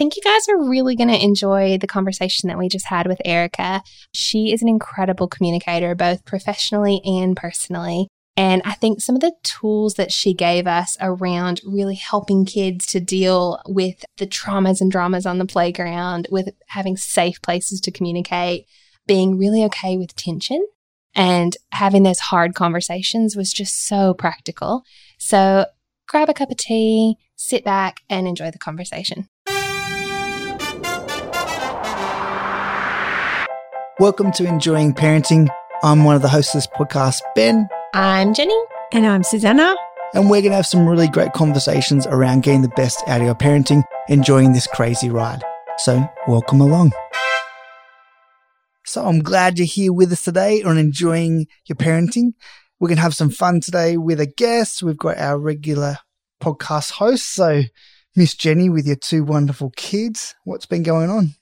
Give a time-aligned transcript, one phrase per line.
[0.00, 3.20] think you guys are really going to enjoy the conversation that we just had with
[3.22, 3.82] Erica.
[4.14, 8.08] She is an incredible communicator, both professionally and personally.
[8.34, 12.86] And I think some of the tools that she gave us around really helping kids
[12.86, 17.90] to deal with the traumas and dramas on the playground, with having safe places to
[17.90, 18.64] communicate,
[19.06, 20.66] being really okay with tension
[21.14, 24.82] and having those hard conversations was just so practical.
[25.18, 25.66] So
[26.08, 29.28] grab a cup of tea, sit back, and enjoy the conversation.
[34.00, 35.50] Welcome to Enjoying Parenting.
[35.82, 37.68] I'm one of the hosts of this podcast, Ben.
[37.92, 38.58] I'm Jenny.
[38.94, 39.76] And I'm Susanna.
[40.14, 43.26] And we're going to have some really great conversations around getting the best out of
[43.26, 45.44] your parenting, enjoying this crazy ride.
[45.76, 46.92] So, welcome along.
[48.86, 52.32] So, I'm glad you're here with us today on enjoying your parenting.
[52.78, 54.82] We're going to have some fun today with a guest.
[54.82, 55.98] We've got our regular
[56.42, 57.28] podcast host.
[57.28, 57.64] So,
[58.16, 60.34] Miss Jenny with your two wonderful kids.
[60.44, 61.34] What's been going on?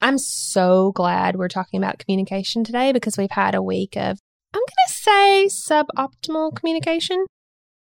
[0.00, 4.18] I'm so glad we're talking about communication today because we've had a week of
[4.52, 7.24] I'm going to say suboptimal communication.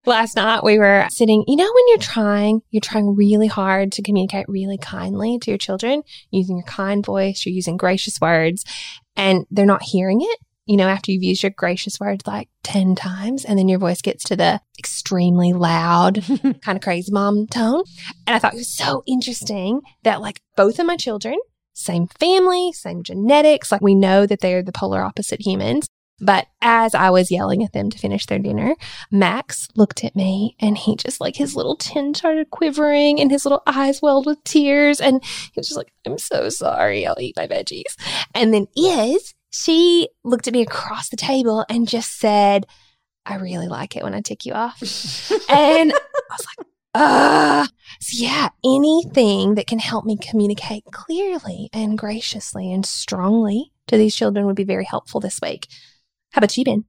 [0.05, 4.01] Last night we were sitting, you know, when you're trying, you're trying really hard to
[4.01, 8.65] communicate really kindly to your children, using your kind voice, you're using gracious words,
[9.15, 10.39] and they're not hearing it.
[10.65, 14.01] You know, after you've used your gracious words like 10 times, and then your voice
[14.01, 16.23] gets to the extremely loud,
[16.61, 17.83] kind of crazy mom tone.
[18.25, 21.37] And I thought it was so interesting that, like, both of my children,
[21.73, 25.87] same family, same genetics, like, we know that they're the polar opposite humans.
[26.19, 28.75] But as I was yelling at them to finish their dinner,
[29.11, 33.45] Max looked at me and he just like his little chin started quivering and his
[33.45, 35.01] little eyes welled with tears.
[35.01, 37.05] And he was just like, I'm so sorry.
[37.05, 37.97] I'll eat my veggies.
[38.33, 42.67] And then Iz, she looked at me across the table and just said,
[43.25, 44.79] I really like it when I tick you off.
[45.49, 45.99] and I
[46.29, 47.67] was like, ah.
[47.99, 54.15] So, yeah, anything that can help me communicate clearly and graciously and strongly to these
[54.15, 55.67] children would be very helpful this week.
[56.31, 56.85] How about you, Ben?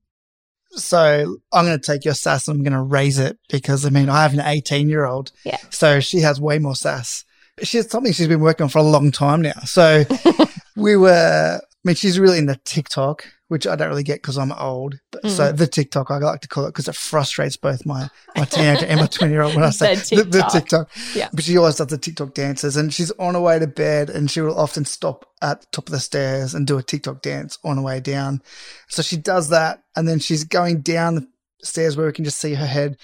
[0.70, 3.90] So I'm going to take your sass and I'm going to raise it because I
[3.90, 5.30] mean, I have an 18 year old.
[5.44, 5.58] Yeah.
[5.70, 7.24] So she has way more sass.
[7.62, 9.60] She's something she's been working on for a long time now.
[9.64, 10.04] So
[10.76, 14.38] we were, I mean, she's really in into TikTok, which I don't really get because
[14.38, 14.98] I'm old.
[15.22, 15.30] Mm.
[15.30, 18.86] So the TikTok, I like to call it because it frustrates both my, my teenager
[18.86, 20.30] and my 20 year old when I say the TikTok.
[20.30, 20.90] The, the TikTok.
[21.14, 21.28] Yeah.
[21.32, 24.30] But she always does the TikTok dances and she's on her way to bed and
[24.30, 27.58] she will often stop at the top of the stairs and do a TikTok dance
[27.64, 28.42] on her way down.
[28.88, 31.28] So she does that and then she's going down the
[31.62, 32.96] stairs where we can just see her head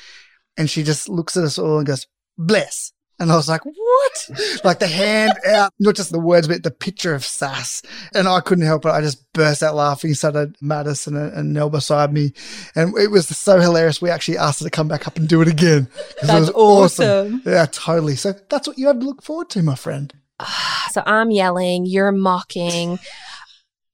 [0.56, 2.06] and she just looks at us all and goes,
[2.38, 2.92] bless.
[3.20, 4.30] And I was like, what?
[4.64, 7.82] like the hand out, not just the words, but the picture of sass.
[8.14, 8.88] And I couldn't help it.
[8.88, 12.32] I just burst out laughing, so did Madison and, and Nell beside me.
[12.74, 14.00] And it was so hilarious.
[14.00, 15.88] We actually asked her to come back up and do it again.
[16.22, 17.06] That's it awesome.
[17.06, 17.42] awesome.
[17.44, 18.16] Yeah, totally.
[18.16, 20.12] So that's what you have to look forward to, my friend.
[20.40, 22.98] Ah, so I'm yelling, you're mocking.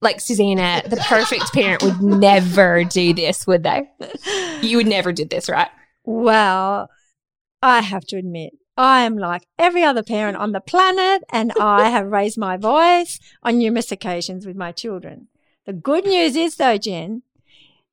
[0.01, 3.89] Like Susanna, the perfect parent would never do this, would they?
[4.63, 5.69] You would never do this, right?
[6.05, 6.89] Well,
[7.61, 11.89] I have to admit, I am like every other parent on the planet, and I
[11.91, 15.29] have raised my voice on numerous occasions with my children.
[15.65, 17.23] The good news is, though, Jen,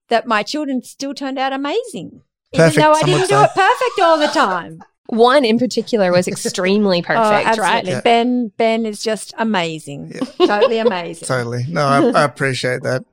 [0.10, 2.22] that my children still turned out amazing.
[2.54, 4.84] Perfect, even though I didn't do it perfect all the time.
[5.08, 7.84] One in particular was extremely perfect, oh, right?
[7.84, 8.02] Yeah.
[8.02, 10.12] Ben Ben is just amazing.
[10.14, 10.20] Yeah.
[10.48, 11.28] Totally amazing.
[11.28, 11.66] totally.
[11.68, 13.04] No, I, I appreciate that.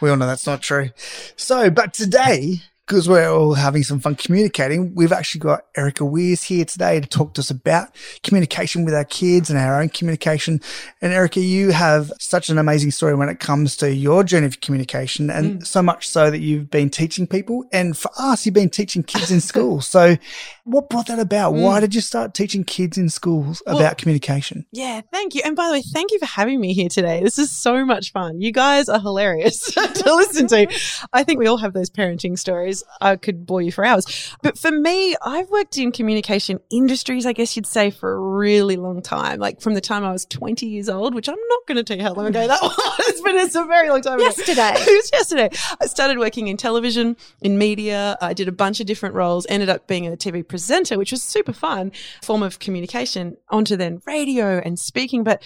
[0.00, 0.90] We all know that's not true.
[1.36, 6.42] So, but today because we're all having some fun communicating, we've actually got Erica Weirs
[6.42, 10.58] here today to talk to us about communication with our kids and our own communication.
[11.02, 14.62] And Erica, you have such an amazing story when it comes to your journey of
[14.62, 15.66] communication, and mm.
[15.66, 17.66] so much so that you've been teaching people.
[17.72, 19.82] And for us, you've been teaching kids in school.
[19.82, 20.16] So,
[20.64, 21.52] what brought that about?
[21.52, 21.62] Mm.
[21.62, 24.64] Why did you start teaching kids in schools well, about communication?
[24.72, 25.42] Yeah, thank you.
[25.44, 27.22] And by the way, thank you for having me here today.
[27.22, 28.40] This is so much fun.
[28.40, 30.66] You guys are hilarious to listen to.
[31.12, 32.77] I think we all have those parenting stories.
[33.00, 34.34] I could bore you for hours.
[34.42, 38.76] But for me, I've worked in communication industries, I guess you'd say, for a really
[38.76, 39.38] long time.
[39.38, 41.96] Like from the time I was 20 years old, which I'm not going to tell
[41.96, 44.52] you how long ago that was, but it's a very long time yesterday.
[44.52, 44.62] ago.
[44.62, 44.90] Yesterday.
[44.92, 45.50] it was yesterday.
[45.80, 48.16] I started working in television, in media.
[48.20, 51.22] I did a bunch of different roles, ended up being a TV presenter, which was
[51.22, 51.92] super fun
[52.22, 55.24] form of communication, onto then radio and speaking.
[55.24, 55.42] But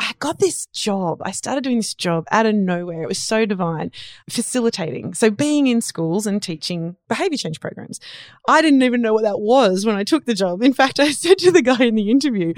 [0.00, 1.20] I got this job.
[1.22, 3.02] I started doing this job out of nowhere.
[3.02, 3.92] It was so divine,
[4.30, 5.12] facilitating.
[5.12, 8.00] So being in schools and teaching behavior change programs.
[8.48, 10.62] I didn't even know what that was when I took the job.
[10.62, 12.54] In fact, I said to the guy in the interview,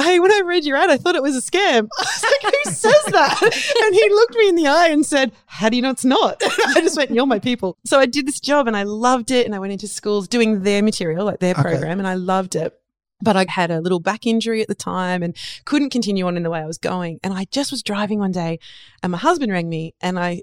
[0.00, 1.86] Hey, when I read your ad, I thought it was a scam.
[1.98, 3.42] I was like, Who says that?
[3.86, 6.42] And he looked me in the eye and said, How do you know it's not?
[6.42, 7.76] I just went, You're my people.
[7.84, 9.44] So I did this job and I loved it.
[9.44, 11.62] And I went into schools doing their material, like their okay.
[11.62, 12.74] program, and I loved it.
[13.20, 15.34] But I had a little back injury at the time and
[15.64, 17.18] couldn't continue on in the way I was going.
[17.22, 18.58] And I just was driving one day
[19.02, 20.42] and my husband rang me and I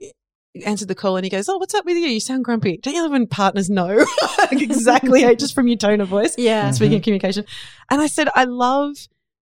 [0.65, 2.07] answered the call and he goes, Oh, what's up with you?
[2.07, 2.77] You sound grumpy.
[2.77, 4.05] Don't you love when partners know
[4.51, 6.35] exactly just from your tone of voice?
[6.37, 6.71] Yeah.
[6.71, 7.03] Speaking of mm-hmm.
[7.03, 7.45] communication.
[7.89, 8.95] And I said, I love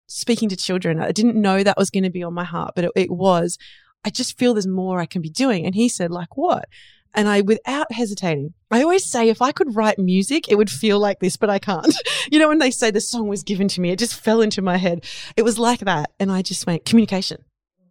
[0.07, 0.99] speaking to children.
[0.99, 3.57] I didn't know that was going to be on my heart, but it, it was.
[4.03, 5.65] I just feel there's more I can be doing.
[5.65, 6.67] And he said, like what?
[7.13, 10.99] And I, without hesitating, I always say if I could write music, it would feel
[10.99, 11.93] like this, but I can't.
[12.31, 14.61] you know, when they say the song was given to me, it just fell into
[14.61, 15.05] my head.
[15.35, 16.11] It was like that.
[16.19, 17.43] And I just went, communication.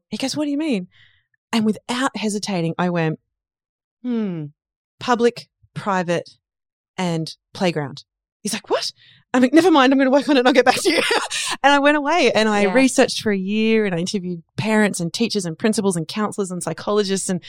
[0.09, 0.89] He goes, what do you mean?
[1.53, 3.21] And without hesitating, I went,
[4.03, 4.47] hmm,
[4.99, 6.31] public, private,
[6.97, 8.05] and playground.
[8.43, 8.93] He's like, what?
[9.33, 10.91] I'm like, never mind, I'm going to work on it and I'll get back to
[10.91, 11.03] you.
[11.63, 12.73] and I went away and I Yeah.
[12.75, 16.61] researched for a year and I interviewed parents and teachers and principals and counselors and
[16.63, 17.41] psychologists and,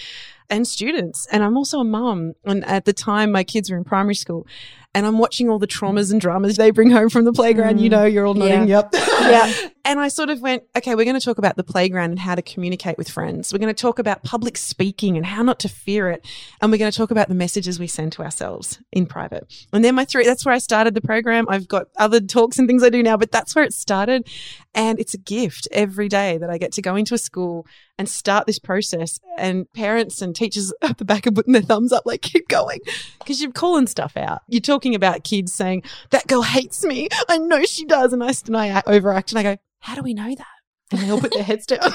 [0.49, 1.25] and students.
[1.31, 2.33] And I'm also a mum.
[2.45, 4.45] And at the time, my kids were in primary school
[4.93, 7.79] and I'm watching all the traumas and dramas they bring home from the playground.
[7.79, 7.93] You Mm.
[7.93, 8.93] know, you're all nodding, yep.
[9.31, 9.69] Yeah.
[9.83, 12.35] And I sort of went, okay, we're going to talk about the playground and how
[12.35, 13.51] to communicate with friends.
[13.51, 16.25] We're going to talk about public speaking and how not to fear it.
[16.61, 19.51] And we're going to talk about the messages we send to ourselves in private.
[19.73, 21.45] And then my three, that's where I started the program.
[21.49, 24.27] I've got other talks and things I do now, but that's where it started.
[24.73, 27.65] And it's a gift every day that I get to go into a school
[27.97, 29.19] and start this process.
[29.37, 32.79] And parents and teachers at the back are putting their thumbs up, like, keep going.
[33.19, 34.41] Because you're calling stuff out.
[34.47, 37.09] You're talking about kids saying, that girl hates me.
[37.27, 38.13] I know she does.
[38.13, 40.47] And I, and I overact and I go, how do we know that?
[40.91, 41.79] And they all put their heads down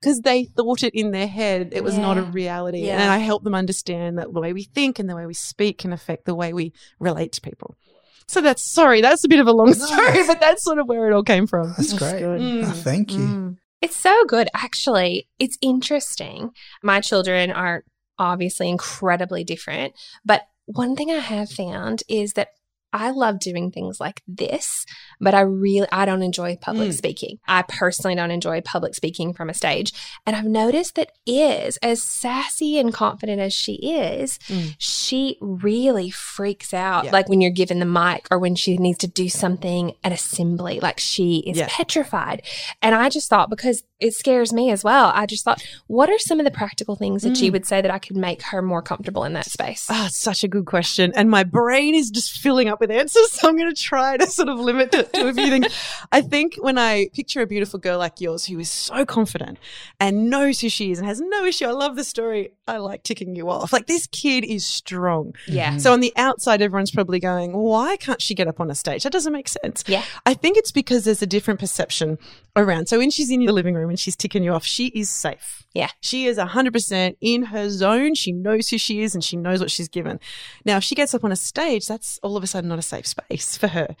[0.00, 1.70] because they thought it in their head.
[1.72, 2.86] It was not a reality.
[2.86, 3.00] Yeah.
[3.00, 5.78] And I help them understand that the way we think and the way we speak
[5.78, 7.76] can affect the way we relate to people.
[8.26, 10.26] So that's sorry, that's a bit of a long story, Nice.
[10.26, 11.68] but that's sort of where it all came from.
[11.76, 12.22] That's, That's great.
[12.22, 12.64] Mm.
[12.64, 13.18] Oh, thank you.
[13.18, 13.56] Mm.
[13.82, 14.48] It's so good.
[14.54, 16.50] Actually, it's interesting.
[16.82, 17.84] My children are
[18.18, 19.94] obviously incredibly different,
[20.24, 22.48] but one thing I have found is that
[22.96, 24.86] I love doing things like this,
[25.20, 26.94] but I really I don't enjoy public Mm.
[26.94, 27.38] speaking.
[27.46, 29.92] I personally don't enjoy public speaking from a stage.
[30.26, 34.74] And I've noticed that is as sassy and confident as she is, Mm.
[34.78, 37.10] she really freaks out Yeah.
[37.12, 40.80] like when you're given the mic or when she needs to do something at assembly
[40.80, 41.68] like she is Yeah.
[41.70, 42.42] petrified.
[42.82, 45.10] And I just thought because it scares me as well.
[45.14, 47.52] I just thought what are some of the practical things that you Mm.
[47.54, 49.86] would say that I could make her more comfortable in that space?
[49.88, 51.12] Ah, such a good question.
[51.16, 53.30] And my brain is just filling up with answers.
[53.36, 55.66] So I'm going to try to sort of limit it to a few things.
[56.12, 59.58] I think when I picture a beautiful girl like yours who is so confident
[60.00, 62.52] and knows who she is and has no issue, I love the story.
[62.68, 63.72] I like ticking you off.
[63.72, 65.34] Like this kid is strong.
[65.46, 65.76] yeah.
[65.78, 69.02] So on the outside, everyone's probably going, why can't she get up on a stage?
[69.04, 69.84] That doesn't make sense.
[69.86, 70.02] Yeah.
[70.24, 72.18] I think it's because there's a different perception
[72.56, 72.88] around.
[72.88, 75.64] So when she's in the living room and she's ticking you off, she is safe.
[75.74, 75.90] Yeah.
[76.00, 78.14] She is 100% in her zone.
[78.14, 80.18] She knows who she is and she knows what she's given.
[80.64, 82.82] Now, if she gets up on a stage, that's all of a sudden not a
[82.82, 83.94] safe space for her.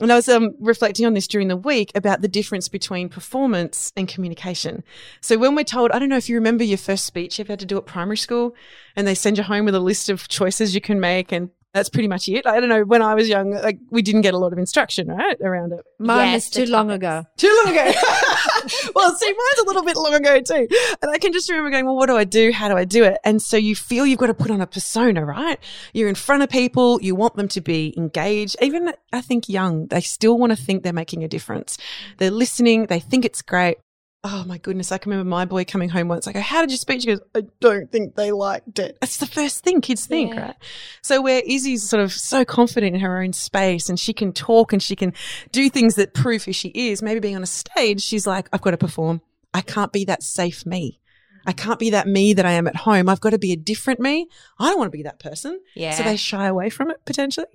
[0.00, 3.92] And I was um, reflecting on this during the week about the difference between performance
[3.96, 4.82] and communication.
[5.20, 7.52] So when we're told, I don't know if you remember your first speech, you ever
[7.52, 8.54] had to do at primary school,
[8.96, 11.88] and they send you home with a list of choices you can make, and that's
[11.88, 12.46] pretty much it.
[12.46, 12.82] I don't know.
[12.84, 15.80] When I was young, like we didn't get a lot of instruction, right, around it.
[15.98, 16.96] Mine Yes, is too long topics.
[16.98, 17.24] ago.
[17.38, 17.84] Too long ago.
[18.94, 20.68] well, see, mine's a little bit long ago too.
[21.00, 22.52] And I can just remember going, well, what do I do?
[22.52, 23.18] How do I do it?
[23.24, 25.58] And so you feel you've got to put on a persona, right?
[25.92, 27.00] You're in front of people.
[27.02, 28.56] You want them to be engaged.
[28.60, 31.78] Even I think young, they still want to think they're making a difference.
[32.18, 32.86] They're listening.
[32.86, 33.78] They think it's great.
[34.24, 34.92] Oh my goodness.
[34.92, 36.28] I can remember my boy coming home once.
[36.28, 37.00] I go, oh, how did you speak?
[37.00, 38.96] He goes, I don't think they liked it.
[39.00, 40.40] That's the first thing kids think, Yeah.
[40.46, 40.56] right?
[41.02, 44.72] So where Izzy's sort of so confident in her own space and she can talk
[44.72, 45.12] and she can
[45.50, 48.62] do things that prove who she is, maybe being on a stage, she's like, I've
[48.62, 49.22] got to perform.
[49.54, 51.00] I can't be that safe me.
[51.46, 53.08] I can't be that me that I am at home.
[53.08, 54.28] I've got to be a different me.
[54.58, 55.60] I don't want to be that person.
[55.74, 55.92] yeah.
[55.92, 57.46] So they shy away from it potentially.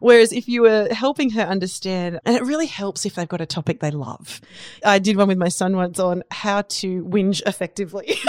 [0.00, 3.46] Whereas if you were helping her understand, and it really helps if they've got a
[3.46, 4.40] topic they love.
[4.84, 8.18] I did one with my son once on how to whinge effectively.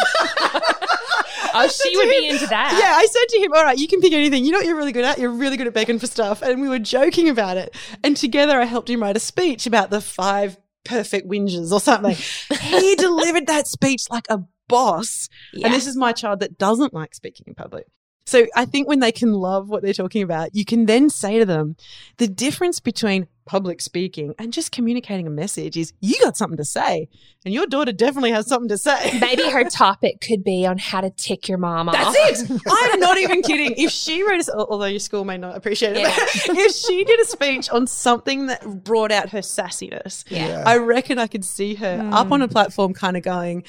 [1.54, 2.78] oh, she would be into that.
[2.80, 4.46] Yeah, I said to him, "All right, you can pick anything.
[4.46, 5.18] You know what you're really good at?
[5.18, 7.76] You're really good at begging for stuff." And we were joking about it.
[8.04, 12.16] And together, I helped him write a speech about the five perfect whinges or something.
[12.62, 15.30] he delivered that speech like a boss.
[15.54, 15.68] Yeah.
[15.68, 17.88] And this is my child that doesn't like speaking in public.
[18.28, 21.40] So I think when they can love what they're talking about, you can then say
[21.40, 21.78] to them,
[22.18, 26.66] the difference between public speaking and just communicating a message is you got something to
[26.66, 27.08] say,
[27.46, 29.18] and your daughter definitely has something to say.
[29.22, 31.96] Maybe her topic could be on how to tick your mom off.
[31.96, 32.62] That's it.
[32.68, 33.76] I'm not even kidding.
[33.78, 36.14] If she wrote, a, although your school may not appreciate it, Yeah.
[36.18, 40.64] if she did a speech on something that brought out her sassiness, Yeah.
[40.66, 42.52] I reckon I could see her up on a mm.
[42.52, 43.64] platform, kind of going,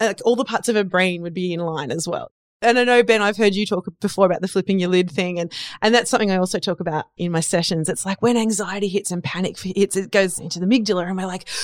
[0.00, 2.30] like all the parts of her brain would be in line as well.
[2.62, 5.38] And I know Ben, I've heard you talk before about the flipping your lid thing,
[5.38, 7.88] and and that's something I also talk about in my sessions.
[7.90, 11.26] It's like when anxiety hits and panic hits, it goes into the amygdala, and we're
[11.26, 11.48] like.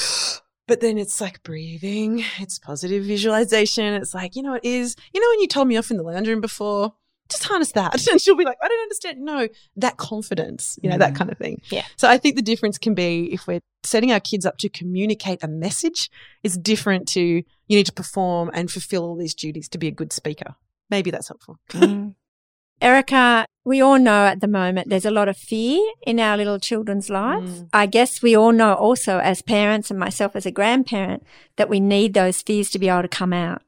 [0.68, 3.92] But then it's like breathing, it's positive visualization.
[3.94, 6.04] It's like, you know, it is, you know, when you told me off in the
[6.04, 6.94] lounge room before,
[7.28, 7.92] just harness that.
[8.12, 9.18] And she'll be like, I don't understand.
[9.20, 11.16] No, that confidence, you know, that Mm.
[11.16, 11.60] kind of thing.
[11.72, 11.84] Yeah.
[11.96, 15.42] So I think the difference can be if we're setting our kids up to communicate
[15.42, 16.08] a message,
[16.44, 19.92] it's different to you need to perform and fulfill all these duties to be a
[20.00, 20.56] good speaker.
[20.90, 21.56] Maybe that's helpful.
[21.72, 22.14] Mm.
[22.82, 26.58] Erica, we all know at the moment there's a lot of fear in our little
[26.58, 27.60] children's lives.
[27.60, 27.68] Mm.
[27.74, 31.22] I guess we all know also as parents and myself as a grandparent
[31.56, 33.62] that we need those fears to be able to come out.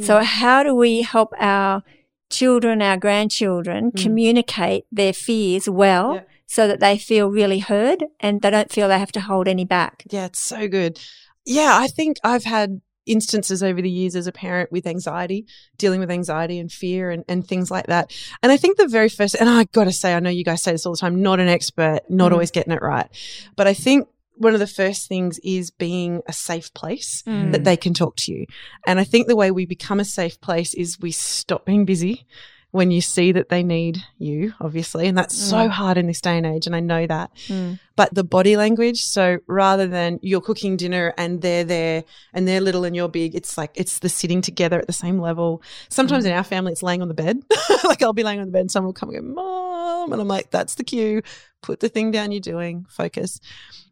[0.00, 1.82] So how do we help our
[2.30, 4.00] children, our grandchildren Mm.
[4.02, 6.20] communicate their fears well Yeah.
[6.46, 9.64] so that they feel really heard and they don't feel they have to hold any
[9.66, 10.04] back?
[10.08, 10.98] Yeah, it's so good.
[11.44, 15.46] Yeah, I think I've had instances over the years as a parent with anxiety,
[15.78, 18.12] dealing with anxiety and fear and, and things like that.
[18.42, 20.62] And I think the very first, and I got to say, I know you guys
[20.62, 22.34] say this all the time, not an expert, not Mm.
[22.34, 23.08] always getting it right.
[23.56, 27.52] But I think one of the first things is being a safe place Mm.
[27.52, 28.46] that they can talk to you.
[28.86, 32.26] And I think the way we become a safe place is we stop being busy
[32.72, 35.06] when you see that they need you, obviously.
[35.06, 35.70] And that's so Mm.
[35.70, 36.66] hard in this day and age.
[36.66, 37.78] And I know that Mm.
[37.96, 39.04] but the body language.
[39.04, 43.34] So rather than you're cooking dinner and they're there and they're little and you're big,
[43.34, 45.62] it's like it's the sitting together at the same level.
[45.90, 47.38] Sometimes in our family, it's laying on the bed.
[47.84, 50.12] like I'll be laying on the bed and someone will come and go, Mom.
[50.12, 51.20] And I'm like, that's the cue.
[51.60, 53.38] Put the thing down you're doing, focus.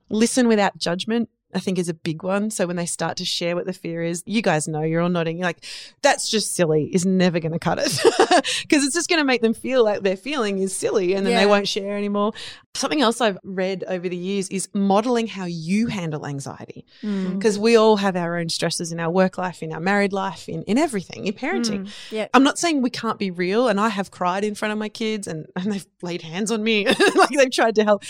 [0.09, 1.29] Listen without judgment.
[1.55, 2.51] I think is a big one.
[2.51, 5.09] So when they start to share what the fear is, you guys know you're all
[5.09, 5.39] nodding.
[5.39, 5.65] You're like,
[6.03, 8.01] that's just silly is never going to cut it
[8.63, 11.33] because it's just going to make them feel like their feeling is silly and then
[11.33, 11.41] Yeah.
[11.41, 12.33] they won't share anymore.
[12.75, 17.35] Something else I've read over the years is modeling how you handle anxiety Mm.
[17.35, 20.49] because we all have our own stresses in our work life, in our married life,
[20.49, 21.81] in, in everything, in parenting.
[21.87, 21.93] Mm.
[22.11, 22.29] Yeah.
[22.35, 24.89] I'm not saying we can't be real, and I have cried in front of my
[24.89, 28.05] kids, and, and they've laid hands on me, like they've tried to help.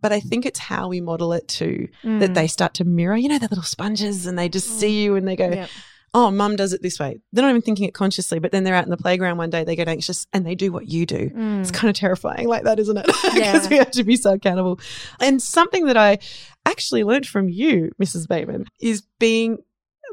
[0.00, 2.34] But I think it's how we model it too that Mm.
[2.34, 3.16] they start to mirror.
[3.16, 5.68] You know, they're little sponges, and they just see you, and they go, Yep.
[6.14, 8.74] "Oh, mum does it this way." They're not even thinking it consciously, but then they're
[8.74, 11.30] out in the playground one day, they get anxious, and they do what you do.
[11.30, 11.60] Mm.
[11.60, 13.06] It's kind of terrifying, like that, isn't it?
[13.34, 13.68] Because Yeah.
[13.68, 14.80] we have to be so accountable.
[15.20, 16.18] And something that I
[16.64, 18.26] actually learned from you, Mrs.
[18.28, 19.58] Bateman, is being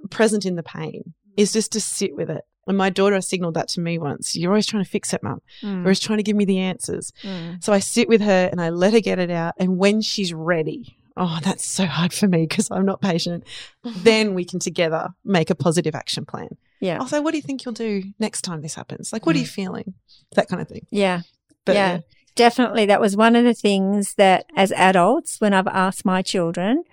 [0.10, 2.42] present in the pain, is just to sit with it.
[2.68, 4.36] And my daughter signaled that to me once.
[4.38, 5.42] You're always trying to fix it, mum.
[5.62, 5.80] You're Mm.
[5.82, 7.12] always trying to give me the answers.
[7.22, 7.62] Mm.
[7.63, 9.53] So I sit with her and I let her get it out.
[9.58, 13.43] And when she's ready, oh, that's so hard for me because I'm not patient.
[13.84, 16.58] then we can together make a positive action plan.
[16.79, 17.03] Yeah.
[17.05, 19.13] Say, what do you think you'll do next time this happens?
[19.13, 19.93] Like, what are you feeling?
[20.36, 20.86] That kind of thing.
[20.89, 21.22] Yeah.
[21.65, 22.00] But yeah,
[22.36, 22.86] definitely.
[22.88, 26.84] That was one of the things that as adults, when I've asked my children,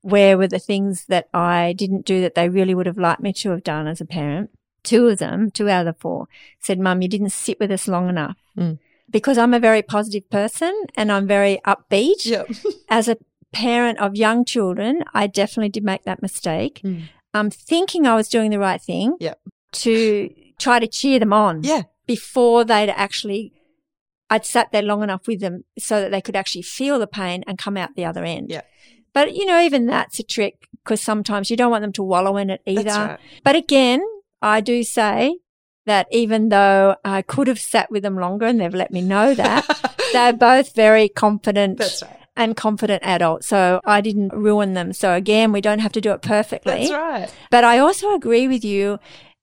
[0.00, 3.32] where were the things that I didn't do that they really would have liked me
[3.34, 4.50] to have done as a parent?
[4.82, 6.26] Two of them, two out of the four,
[6.58, 8.36] said, Mum, you didn't sit with us long enough.
[8.56, 8.78] Mm.
[9.10, 12.24] Because I'm a very positive person and I'm very upbeat.
[12.24, 12.44] yeah.
[12.88, 13.16] As a
[13.54, 16.80] parent of young children, I definitely did make that mistake.
[16.84, 17.04] Mm.
[17.32, 19.38] Um, thinking I was doing the right thing Yep.
[19.72, 21.82] to try to cheer them on Yeah.
[22.06, 23.52] before they'd actually
[24.30, 27.44] I'd sat there long enough with them so that they could actually feel the pain
[27.46, 28.50] and come out the other end.
[28.50, 28.62] Yeah.
[29.12, 32.36] But you know, even that's a trick because sometimes you don't want them to wallow
[32.38, 32.90] in it either.
[32.90, 33.18] Right.
[33.44, 34.00] But again,
[34.40, 35.36] I do say
[35.86, 39.34] that even though I could have sat with them longer and they've let me know
[39.34, 39.66] that,
[40.14, 42.16] they're both very confident That's right.
[42.36, 43.46] And confident adults.
[43.46, 44.92] So I didn't ruin them.
[44.92, 46.88] So again, we don't have to do it perfectly.
[46.88, 47.34] That's right.
[47.50, 48.98] But I also agree with you.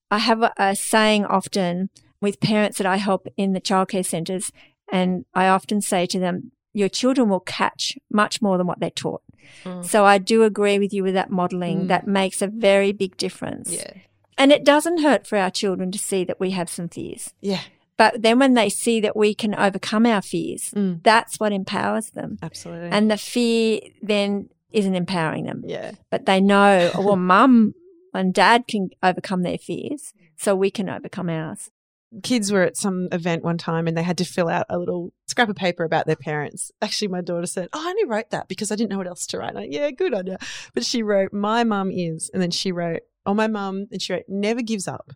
[0.10, 4.52] I have a, a saying often with parents that I help in the childcare centres,
[4.92, 8.90] and I often say to them, your children will catch much more than what they're
[8.90, 9.22] taught.
[9.64, 9.86] Mm.
[9.86, 11.84] So I do agree with you with that modelling.
[11.84, 11.88] Mm.
[11.88, 13.72] That makes a very big difference.
[13.72, 13.94] Yeah.
[14.38, 17.34] And it doesn't hurt for our children to see that we have some fears.
[17.42, 17.62] Yeah.
[18.02, 21.04] But then when they see that we can overcome our fears, Mm.
[21.04, 22.38] that's what empowers them.
[22.42, 22.90] Absolutely.
[22.90, 25.92] And the fear then isn't empowering them yeah.
[26.10, 27.76] but they know, well, mum
[28.14, 31.70] and dad can overcome their fears, so we can overcome ours.
[32.24, 35.14] kids were at some event one time and they had to fill out a little
[35.28, 36.72] scrap of paper about their parents.
[36.82, 39.26] Actually, my daughter said, Oh, I only wrote that because I didn't know what else
[39.28, 39.72] to write.
[39.72, 40.38] Yeah, good on you.
[40.74, 42.30] But she wrote, My mum is.
[42.34, 43.88] And then she wrote, Oh, my mum.
[43.92, 45.08] And she wrote, Never gives up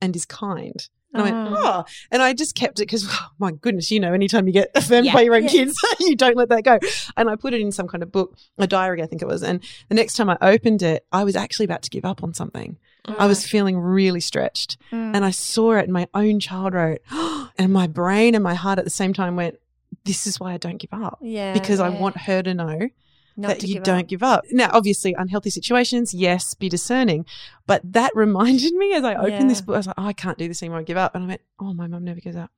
[0.00, 0.80] and is kind.
[1.12, 1.54] And I went, Oh.
[1.58, 1.84] Oh.
[2.10, 5.06] And I just kept it because, oh, my goodness, you know, anytime you get affirmed
[5.06, 5.14] Yeah.
[5.14, 5.48] by your own Yeah.
[5.50, 6.78] kids, you don't let that go.
[7.16, 9.42] And I put it in some kind of book, a diary, I think it was.
[9.42, 12.34] And the next time I opened it, I was actually about to give up on
[12.34, 12.78] something.
[13.18, 15.16] I was feeling really stretched Mm.
[15.16, 17.00] and I saw it, and my own child wrote,
[17.58, 19.56] and my brain and my heart at the same time went,
[20.04, 22.88] "This is why I don't give up yeah, because I want her to know
[23.36, 24.06] Not that you give don't up.
[24.08, 24.44] give up.
[24.50, 27.24] Now, obviously, unhealthy situations, yes, be discerning.
[27.66, 30.38] But that reminded me as I opened this book, I was like, oh, I can't
[30.38, 30.80] do this anymore.
[30.80, 31.14] I give up.
[31.14, 32.50] And I went, oh, my mum never gives up.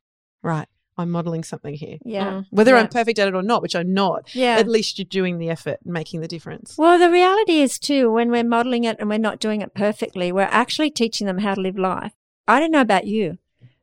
[0.43, 0.67] Right.
[0.97, 1.99] I'm modeling something here.
[2.05, 2.43] Yeah.
[2.51, 2.79] Whether Yeah.
[2.81, 4.57] I'm perfect at it or not, which I'm not, Yeah.
[4.59, 6.77] at least you're doing the effort and making the difference.
[6.79, 10.31] Well, the reality is too, when we're modeling it and we're not doing it perfectly,
[10.31, 12.13] we're actually teaching them how to live life.
[12.47, 13.39] I don't know about you,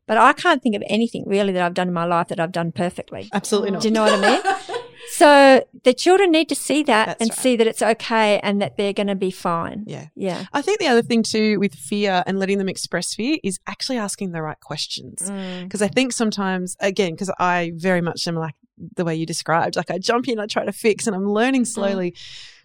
[0.07, 2.51] but I can't think of anything really that I've done in my life that I've
[2.53, 3.27] done perfectly.
[3.33, 3.81] Absolutely not.
[3.81, 4.55] Do you know what I mean?
[5.09, 7.39] So the children need to see that That's and right.
[7.39, 9.83] see that it's okay and that they're going to be fine.
[9.87, 10.07] Yeah.
[10.15, 10.45] Yeah.
[10.53, 13.97] I think the other thing too with fear and letting them express fear is actually
[13.97, 15.29] asking the right questions.
[15.29, 15.63] Mm.
[15.63, 18.55] Because I think sometimes, again, because I very much am like
[18.95, 21.65] the way you described, like I jump in, I try to fix, and I'm learning
[21.65, 22.15] slowly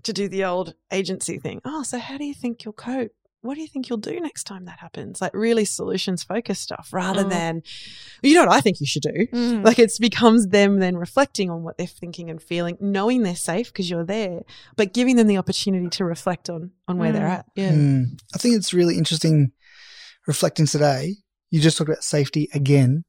[0.04, 1.60] to do the old agency thing.
[1.64, 3.12] Oh, so how do you think you'll cope?
[3.46, 5.20] What do you think you'll do next time that happens?
[5.20, 7.30] Like really solutions focused stuff rather Mm.
[7.30, 7.62] than,
[8.22, 9.26] you know what I think you should do?
[9.32, 9.64] Mm.
[9.64, 13.68] Like it becomes them then reflecting on what they're thinking and feeling, knowing they're safe
[13.72, 14.40] because you're there,
[14.76, 17.38] but giving them the opportunity to reflect on on where they're Mm.
[17.38, 17.46] at.
[17.54, 17.72] Yeah.
[17.72, 18.02] Hmm.
[18.34, 19.52] I think it's really interesting
[20.26, 21.16] reflecting today.
[21.50, 23.04] You just talked about safety again.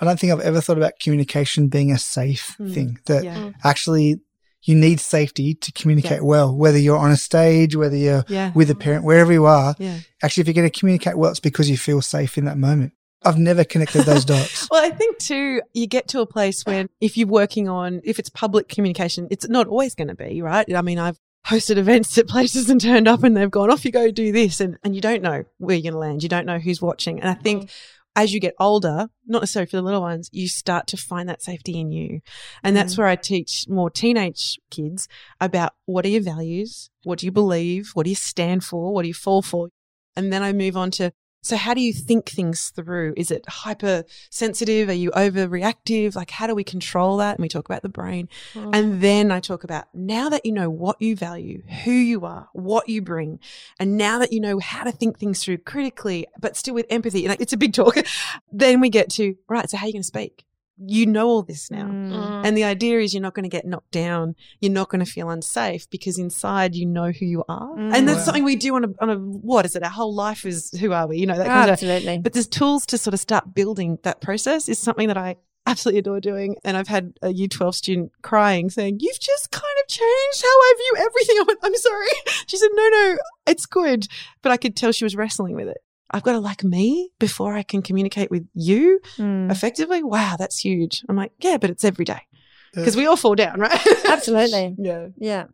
[0.00, 2.72] I don't think I've ever thought about communication being a safe Hmm.
[2.74, 2.98] thing.
[3.06, 3.52] That Yeah.
[3.64, 4.20] actually
[4.66, 6.24] you need safety to communicate Yeah.
[6.28, 8.52] well, whether you're on a stage, whether you're Yeah.
[8.54, 9.74] with a parent, wherever you are.
[9.78, 10.00] Yeah.
[10.22, 12.92] Actually, if you're going to communicate well, it's because you feel safe in that moment.
[13.24, 14.68] I've never connected those dots.
[14.70, 18.18] Well, I think too, you get to a place when if you're working on, if
[18.18, 20.70] it's public communication, it's not always going to be, right?
[20.74, 23.92] I mean, I've hosted events at places and turned up and they've gone, off you
[23.92, 24.60] go, do this.
[24.60, 26.22] And, and you don't know where you're going to land.
[26.24, 27.20] You don't know who's watching.
[27.20, 27.70] And I think mm.
[28.16, 31.42] As you get older, not necessarily for the little ones, you start to find that
[31.42, 32.20] safety in you.
[32.64, 32.98] And that's mm.
[32.98, 35.06] where I teach more teenage kids
[35.38, 36.90] about what are your values?
[37.04, 37.90] What do you believe?
[37.92, 38.92] What do you stand for?
[38.92, 39.68] What do you fall for?
[40.16, 41.12] And then I move on to
[41.46, 43.14] so how do you think things through?
[43.16, 44.88] Is it hypersensitive?
[44.88, 46.16] Are you overreactive?
[46.16, 47.36] Like how do we control that?
[47.36, 48.28] And we talk about the brain.
[48.54, 48.70] Mm.
[48.74, 52.48] And then I talk about now that you know what you value, who you are,
[52.52, 53.38] what you bring,
[53.78, 57.24] and now that you know how to think things through critically, but still with empathy,
[57.24, 57.96] and it's a big talk,
[58.52, 60.45] then we get to, right, so how are you going to speak?
[60.78, 61.86] You know all this now.
[61.86, 62.46] Mm.
[62.46, 64.34] And the idea is you're not going to get knocked down.
[64.60, 67.78] You're not going to feel unsafe because inside you know who you are.
[67.78, 68.24] And that's Wow.
[68.24, 69.82] something we do on a, on a, what is it?
[69.82, 71.18] Our whole life is who are we?
[71.18, 72.18] You know, that kind of Absolutely.
[72.18, 75.36] but there's tools to sort of start building that process is something that I
[75.68, 76.56] absolutely adore doing.
[76.62, 80.48] And I've had a year 12 student crying saying, You've just kind of changed how
[80.48, 81.36] I view everything.
[81.40, 82.06] I went, I'm sorry.
[82.46, 84.06] She said, No, no, it's good.
[84.42, 85.78] But I could tell she was wrestling with it.
[86.10, 89.50] I've got to like me before I can communicate with you Mm.
[89.50, 90.02] effectively.
[90.02, 91.02] Wow, that's huge.
[91.08, 92.20] I'm like, Yeah, but it's every day
[92.74, 93.80] because we all fall down, right?
[94.06, 94.74] Absolutely.
[94.78, 95.08] yeah.
[95.18, 95.44] Yeah.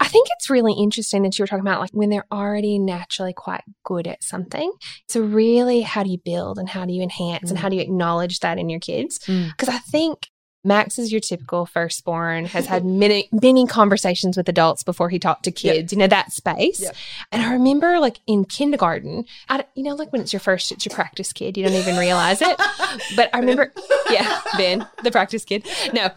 [0.00, 3.32] I think it's really interesting that you were talking about like when they're already naturally
[3.32, 4.72] quite good at something.
[5.08, 7.62] So really, how do you build and how do you enhance and Mm.
[7.62, 9.20] how do you acknowledge that in your kids?
[9.28, 9.50] Mm.
[9.50, 10.26] Because I think
[10.64, 15.44] Max is your typical firstborn, has had many many conversations with adults before he talked
[15.44, 15.92] to kids.
[15.92, 16.80] You know that space.
[16.80, 16.92] Yeah.
[17.32, 20.84] And I remember like in kindergarten, I, you know, like when it's your first, it's
[20.86, 21.56] your practice kid.
[21.56, 22.60] You don't even realize it.
[23.16, 23.72] But I remember,
[24.10, 25.66] yeah, Ben, the practice kid.
[25.92, 26.10] No,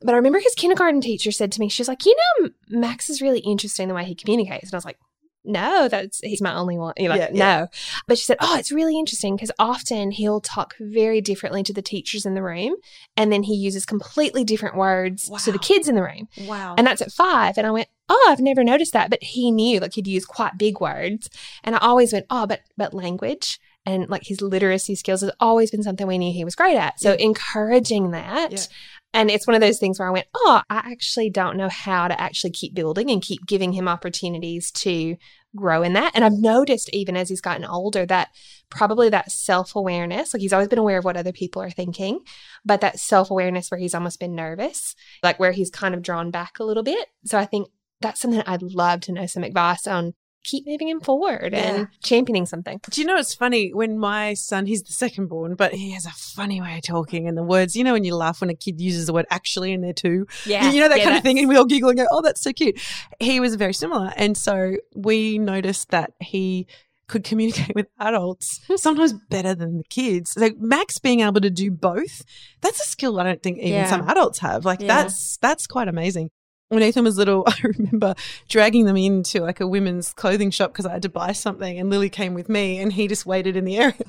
[0.00, 3.22] but I remember his kindergarten teacher said to me, she's like, you know, Max is
[3.22, 4.64] really interesting the way he communicates.
[4.64, 4.98] And I was like,
[5.46, 6.94] no, that's he's my only one.
[6.96, 7.60] You're like, Yeah, yeah.
[7.60, 7.66] no.
[8.06, 11.82] But she said, oh, it's really interesting because often he'll talk very differently to the
[11.82, 12.74] teachers in the room.
[13.16, 16.28] And then he uses completely different words to the kids in the room.
[16.42, 16.74] Wow.
[16.76, 17.56] And that's at five.
[17.58, 19.10] And I went, oh, I've never noticed that.
[19.10, 21.28] But he knew, like he'd use quite big words.
[21.64, 25.70] And I always went, oh, but but language and like his literacy skills has always
[25.70, 26.98] been something we knew he was great at.
[27.00, 27.24] So Yeah.
[27.24, 28.68] encouraging that.
[29.16, 32.06] And it's one of those things where I went, oh, I actually don't know how
[32.06, 35.16] to actually keep building and keep giving him opportunities to
[35.56, 36.12] grow in that.
[36.14, 38.28] And I've noticed even as he's gotten older that
[38.68, 42.20] probably that self awareness, like he's always been aware of what other people are thinking,
[42.62, 46.30] but that self awareness where he's almost been nervous, like where he's kind of drawn
[46.30, 47.08] back a little bit.
[47.24, 47.68] So I think
[48.02, 50.12] that's something I'd love to know some advice on.
[50.46, 52.80] Keep moving him forward and championing something.
[52.88, 56.06] Do you know it's funny when my son, he's the second born, but he has
[56.06, 58.54] a funny way of talking and the words, you know, when you laugh when a
[58.54, 60.26] kid uses the word actually in there too.
[60.46, 60.70] Yeah.
[60.70, 61.38] You know, that Yeah, kind of thing.
[61.40, 62.80] And we all giggle and go, oh, that's so cute.
[63.18, 64.12] He was very similar.
[64.16, 66.68] And so we noticed that he
[67.08, 68.76] could communicate with adults hmm.
[68.76, 70.32] sometimes better than the kids.
[70.32, 72.24] So Max being able to do both,
[72.60, 73.90] that's a skill I don't think even Yeah.
[73.90, 74.64] some adults have.
[74.64, 74.88] Like Yeah.
[74.88, 76.30] that's that's quite amazing.
[76.68, 78.14] When Ethan was little, I remember
[78.48, 81.90] dragging them into like a women's clothing shop because I had to buy something, and
[81.90, 83.94] Lily came with me, and he just waited in the area.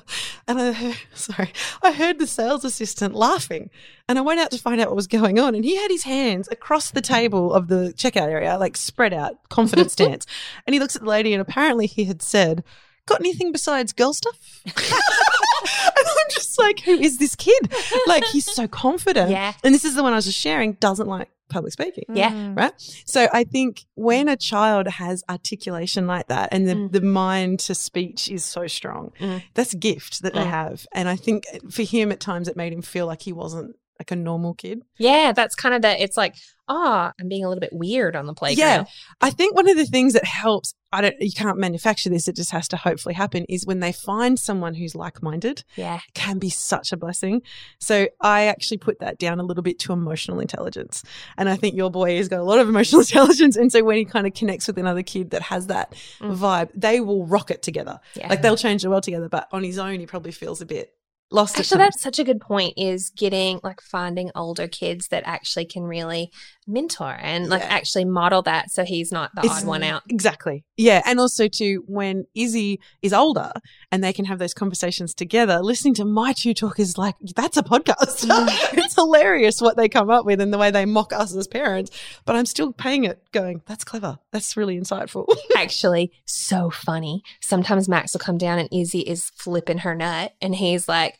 [0.48, 3.68] And I heard, sorry, I heard the sales assistant laughing,
[4.08, 6.04] and I went out to find out what was going on, and he had his
[6.04, 10.26] hands across the table of the checkout area, like spread out, confident stance,
[10.66, 12.64] and he looks at the lady, and apparently he had said,
[13.04, 17.70] "Got anything besides girl stuff?" and I'm just like, who is this kid?
[18.06, 19.30] Like he's so confident.
[19.30, 19.52] Yeah.
[19.62, 22.04] And this is the one I was just sharing, doesn't like public speaking.
[22.12, 22.30] Yeah.
[22.30, 22.56] Mm.
[22.56, 22.72] Right.
[23.04, 26.92] So I think when a child has articulation like that and the, Mm.
[26.92, 29.42] the mind to speech is so strong, Mm.
[29.54, 30.50] that's a gift that they Mm.
[30.50, 30.86] have.
[30.92, 34.10] And I think for him at times it made him feel like he wasn't like
[34.12, 34.82] a normal kid.
[34.98, 36.00] Yeah, that's kind of the.
[36.00, 36.36] It's like,
[36.68, 38.68] oh, I'm being a little bit weird on the playground.
[38.68, 38.84] Yeah.
[39.20, 42.36] I think one of the things that helps, I don't, you can't manufacture this, it
[42.36, 46.00] just has to hopefully happen, is when they find someone who's like minded, Yeah.
[46.14, 47.42] can be such a blessing.
[47.78, 51.02] So I actually put that down a little bit to emotional intelligence.
[51.36, 53.56] And I think your boy has got a lot of emotional intelligence.
[53.56, 56.36] And so when he kind of connects with another kid that has that Mm.
[56.36, 58.00] vibe, they will rock it together.
[58.14, 58.28] Yeah.
[58.28, 60.92] Like they'll change the world together, but on his own, he probably feels a bit
[61.30, 61.58] lost.
[61.58, 62.74] Actually, that's such a good point.
[62.76, 66.30] Is getting like finding older kids that actually can really
[66.66, 67.68] mentor and like Yeah.
[67.68, 70.02] actually model that, so he's not the It's- odd one out.
[70.10, 70.64] Exactly.
[70.76, 71.00] Yeah.
[71.06, 73.52] And also too, when Izzy is older
[73.90, 77.56] and they can have those conversations together, listening to my two talk is like, that's
[77.56, 78.26] a podcast.
[78.76, 81.90] it's hilarious what they come up with and the way they mock us as parents.
[82.26, 84.18] But I'm still paying it going, that's clever.
[84.30, 85.26] That's really insightful.
[85.56, 87.22] actually so funny.
[87.40, 91.17] Sometimes Max will come down and Izzy is flipping her nut, and he's like,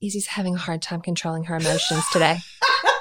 [0.00, 2.38] Izzy's having a hard time controlling her emotions today.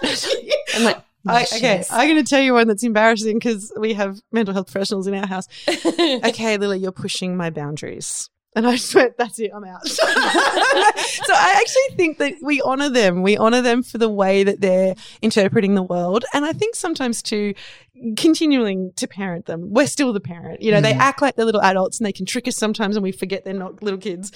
[0.03, 1.83] I'm like, I, "Yeah, okay.
[1.91, 5.13] I'm going to tell you one that's embarrassing because we have mental health professionals in
[5.13, 5.47] our house.
[5.67, 8.29] okay, Lily, you're pushing my boundaries.
[8.55, 9.85] And I just went, that's it, I'm out.
[9.87, 13.21] so I actually think that we honor them.
[13.21, 16.25] We honor them for the way that they're interpreting the world.
[16.33, 17.53] And I think sometimes too,
[18.15, 20.63] continuing to parent them, we're still the parent.
[20.63, 20.99] You know, they Mhm.
[20.99, 23.53] act like they're little adults and they can trick us sometimes and we forget they're
[23.53, 24.31] not little kids.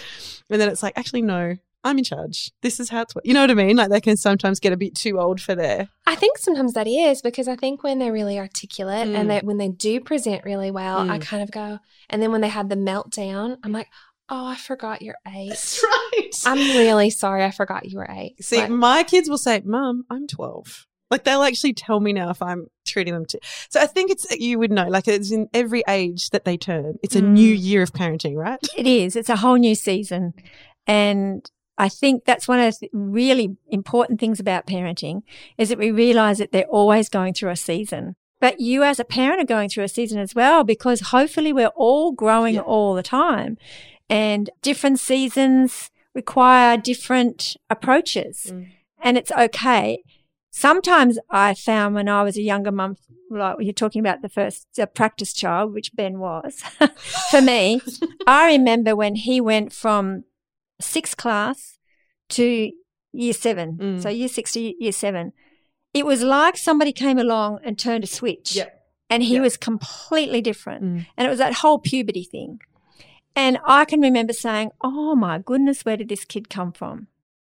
[0.52, 2.52] And then it's like, actually, no, I'm in charge.
[2.62, 3.76] This is how it's, you know what I mean?
[3.76, 6.88] Like they can sometimes get a bit too old for their, I think sometimes that
[6.88, 9.15] is because I think when they're really articulate Mm.
[9.15, 11.22] and that when they do present really well, I Mm.
[11.22, 13.88] kind of go, and then when they have the meltdown, I'm like,
[14.30, 15.50] oh, I forgot you're eight.
[15.50, 16.30] that's right.
[16.46, 18.44] I'm really sorry, I forgot you were eight.
[18.44, 20.86] See, Like, my kids will say, Mum, I'm 12.
[21.10, 23.39] Like they'll actually tell me now if I'm treating them to.
[23.70, 26.96] So I think it's, you would know, like it's in every age that they turn.
[27.04, 27.32] It's a Mm.
[27.32, 28.60] new year of parenting, right?
[28.78, 29.17] It is.
[29.17, 30.34] It's a whole new season.
[30.88, 31.50] And
[31.86, 35.24] I think that's one of the really important things about parenting
[35.58, 38.15] is that we realize that they're always going through a season.
[38.39, 41.76] But you as a parent are going through a season as well because hopefully we're
[41.88, 42.62] all growing Yeah.
[42.74, 43.58] all the time
[44.10, 48.67] and different seasons require different approaches Mm.
[49.06, 50.04] and it's okay.
[50.52, 52.98] Sometimes I found when I was a younger mum,
[53.30, 56.62] like you're talking about the first uh, practice child, which Ben was
[57.32, 57.82] for me,
[58.28, 60.26] I remember when he went from
[60.82, 61.78] sixth class
[62.30, 62.72] to
[63.13, 63.78] year seven.
[63.78, 64.02] Mm.
[64.04, 65.34] So year six to year seven.
[65.94, 68.58] It was like somebody came along and turned a switch.
[69.10, 69.41] And he Yeah.
[69.41, 70.84] was completely different.
[70.84, 71.06] Mm.
[71.17, 72.62] And it was that whole puberty thing.
[73.36, 77.08] And I can remember saying, Oh my goodness, where did this kid come from?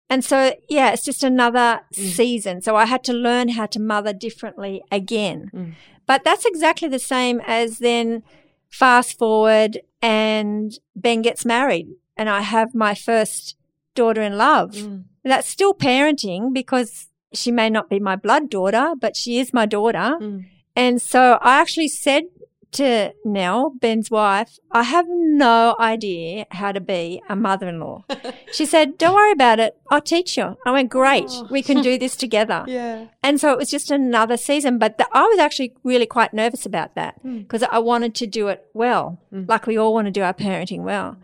[0.09, 2.11] And so, yeah, it's just another Mm.
[2.15, 2.63] season.
[2.63, 5.51] So I had to learn how to mother differently again.
[5.55, 5.73] Mm.
[6.07, 8.23] But that's exactly the same as then
[8.71, 13.57] fast forward and Ben gets married and I have my first
[13.95, 14.73] daughter in love.
[14.73, 15.05] Mm.
[15.25, 19.67] That's still parenting because she may not be my blood daughter, but she is my
[19.67, 20.17] daughter.
[20.21, 20.45] Mm.
[20.77, 22.25] And so I actually said
[22.73, 28.05] to Nell, Ben's wife, I have no idea how to be a mother in law.
[28.53, 29.77] She said, Don't worry about it.
[29.91, 30.57] I'll teach you.
[30.67, 31.25] I went, Great.
[31.29, 31.49] Oh.
[31.51, 32.65] We can do this together.
[32.67, 33.07] Yeah.
[33.23, 34.79] And so it was just another season.
[34.79, 37.41] But the, I was actually really quite nervous about that Mm.
[37.43, 39.49] because I wanted to do it well, Mm.
[39.49, 41.17] like we all want to do our parenting well.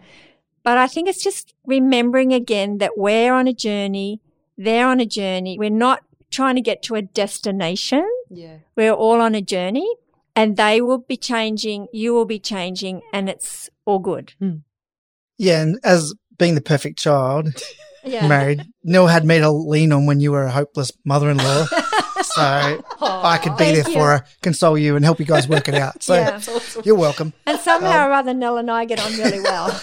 [0.68, 4.20] But I think it's just remembering again that we're on a journey,
[4.58, 5.56] they're on a journey.
[5.58, 8.06] We're not trying to get to a destination.
[8.28, 8.58] Yeah.
[8.76, 9.90] We're all on a journey
[10.36, 14.34] and they will be changing, you will be changing, and it's all good.
[14.40, 14.56] Hmm.
[15.38, 17.48] Yeah, and as being the perfect child,
[18.04, 18.28] Yeah.
[18.28, 21.66] married, Nell had me to lean on when you were a hopeless mother-in-law.
[22.22, 23.92] so I could be there you.
[23.94, 26.02] for her, console you, and help you guys work it out.
[26.02, 26.40] So Yeah.
[26.84, 27.32] you're welcome.
[27.46, 29.68] And somehow Um, or other, Nell and I get on really well.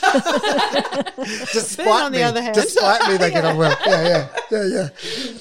[1.54, 2.56] Despite Ben, on the me, other hand.
[2.56, 3.75] despite me, they get on well.
[3.86, 4.89] Yeah, yeah, yeah, yeah.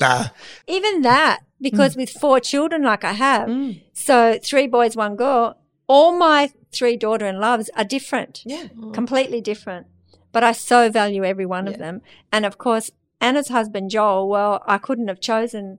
[0.01, 0.25] Nah,
[0.67, 3.81] Even that, because with four children like I have, Mm.
[3.93, 5.57] so three boys, one girl,
[5.87, 8.65] all my three daughter in loves are different, Yeah.
[8.93, 9.87] completely different.
[10.33, 11.73] But I so value every one Yeah.
[11.73, 12.03] of them.
[12.33, 15.79] And of course, Anna's husband, Joel, well, I couldn't have chosen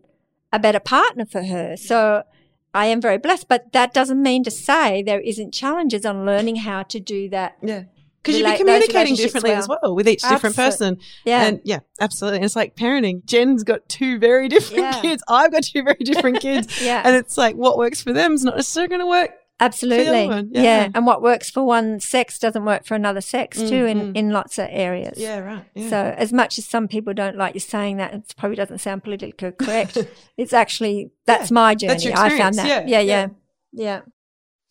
[0.52, 1.76] a better partner for her.
[1.78, 2.24] So
[2.74, 3.48] I am very blessed.
[3.48, 7.58] But that doesn't mean to say there isn't challenges on learning how to do that.
[7.62, 7.84] Yeah.
[8.22, 9.78] Because you'd be communicating differently as well.
[9.84, 10.98] well with each different Absolute- person.
[11.26, 11.44] Yeah.
[11.46, 12.38] And yeah, absolutely.
[12.38, 13.24] And it's like parenting.
[13.26, 15.00] Jen's got two very different Yeah.
[15.02, 15.24] kids.
[15.28, 16.82] I've got two very different kids.
[16.82, 17.04] yeah.
[17.06, 20.28] And it's like what works for them is not necessarily going to work Absolutely.
[20.28, 20.62] one, yeah.
[20.62, 20.90] yeah.
[20.94, 24.30] And what works for one sex doesn't work for another sex too in, Mm, in
[24.32, 25.18] lots of areas.
[25.18, 25.66] Yeah, right.
[25.74, 25.90] Yeah.
[25.90, 29.04] So as much as some people don't like you saying that, it probably doesn't sound
[29.04, 29.98] politically correct.
[30.38, 31.94] it's actually that's my journey.
[31.94, 32.68] That's your I found that.
[32.68, 33.28] Yeah, Yeah, yeah,
[33.72, 34.02] yeah.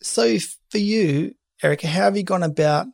[0.01, 0.37] So
[0.69, 2.85] for you, Erica, how have you gone about?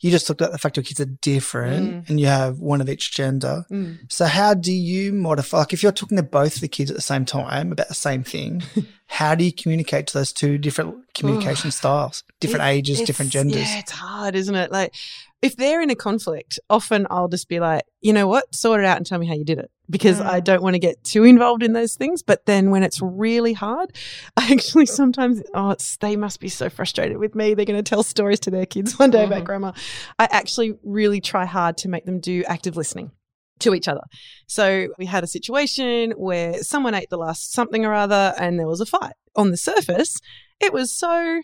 [0.00, 2.88] You just talked at the fact your kids are different and you have one of
[2.88, 3.64] each gender.
[3.70, 3.98] Mm.
[4.08, 5.58] So how do you modify?
[5.58, 8.22] Like if you're talking to both the kids at the same time about the same
[8.22, 8.62] thing,
[9.06, 13.68] how do you communicate to those two different communication styles, different It- ages, different genders?
[13.68, 14.70] Yeah, it's hard, isn't it?
[14.70, 14.94] Like,
[15.40, 18.86] if they're in a conflict, often I'll just be like, you know what, sort it
[18.86, 20.44] out and tell me how you did it because I Mm.
[20.44, 22.22] don't want to get too involved in those things.
[22.22, 23.96] But then when it's really hard,
[24.36, 27.54] I actually sometimes, oh, it's, they must be so frustrated with me.
[27.54, 29.46] They're going to tell stories to their kids one day about Mhm.
[29.46, 29.72] grandma.
[30.18, 33.12] I actually really try hard to make them do active listening
[33.60, 34.02] to each other.
[34.46, 38.68] So we had a situation where someone ate the last something or other and there
[38.68, 39.14] was a fight.
[39.36, 40.18] On the surface,
[40.60, 41.42] it was so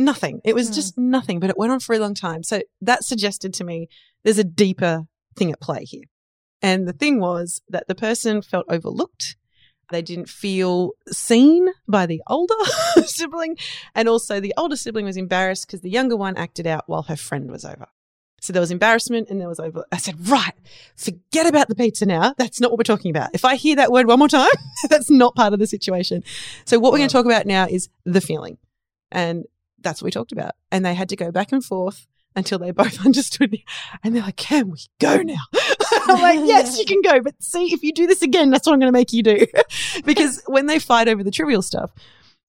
[0.00, 0.40] nothing.
[0.44, 0.74] It was Mm.
[0.74, 2.42] just nothing, but it went on for a long time.
[2.42, 3.88] So that suggested to me
[4.24, 6.04] there's a deeper thing at play here.
[6.62, 9.36] And the thing was that the person felt overlooked.
[9.90, 12.54] They didn't feel seen by the older
[13.06, 13.56] sibling.
[13.94, 17.16] And also, the older sibling was embarrassed because the younger one acted out while her
[17.16, 17.86] friend was over.
[18.42, 19.84] So there was embarrassment and there was over.
[19.92, 20.54] I said, right,
[20.96, 22.34] forget about the pizza now.
[22.38, 23.30] That's not what we're talking about.
[23.34, 24.48] If I hear that word one more time,
[24.88, 26.22] that's not part of the situation.
[26.64, 28.56] So what we're going to talk about now is the feeling.
[29.10, 29.44] And
[29.82, 30.52] that's what we talked about.
[30.70, 33.50] And they had to go back and forth until they both understood.
[33.52, 33.64] Me.
[34.04, 35.42] And they're like, can we go now?
[35.92, 37.20] I'm like, yes, you can go.
[37.20, 39.46] But see, if you do this again, that's what I'm going to make you do.
[40.04, 41.90] because when they fight over the trivial stuff,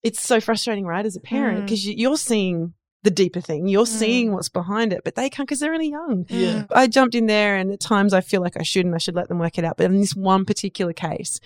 [0.02, 1.04] it's so frustrating, right?
[1.06, 1.64] As a parent, Mm.
[1.64, 3.66] because you, you're seeing the deeper thing.
[3.68, 3.98] You're Mm.
[3.98, 6.26] seeing what's behind it, but they can't because they're really young.
[6.28, 6.64] Yeah.
[6.70, 9.16] I jumped in there and at times I feel like I should and I should
[9.16, 9.76] let them work it out.
[9.76, 11.40] But in this one particular case,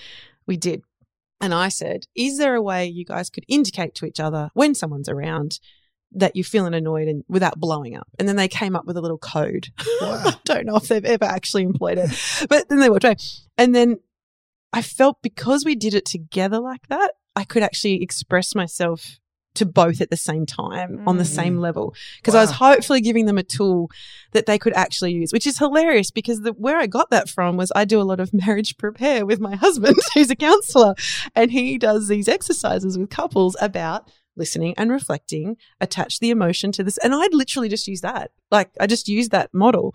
[0.46, 0.82] we did.
[1.40, 4.74] And I said, Is there a way you guys could indicate to each other when
[4.74, 5.58] someone's around
[6.12, 8.08] that you're feeling annoyed and without blowing up?
[8.18, 9.68] And then they came up with a little code.
[10.00, 10.22] Wow.
[10.26, 12.10] I don't know if they've ever actually employed it,
[12.48, 13.16] but then they walked away.
[13.56, 13.98] And then
[14.72, 19.18] I felt because we did it together like that, I could actually express myself
[19.56, 21.34] to both at the same time on the Mm.
[21.34, 23.90] same level because I was hopefully giving them a tool
[24.32, 27.56] that they could actually use, which is hilarious because the, where I got that from
[27.56, 30.94] was I do a lot of marriage prepare with my husband, who's a counselor,
[31.34, 36.84] and he does these exercises with couples about listening and reflecting, attach the emotion to
[36.84, 36.98] this.
[36.98, 38.32] And I'd literally just use that.
[38.50, 39.94] Like I just used that model.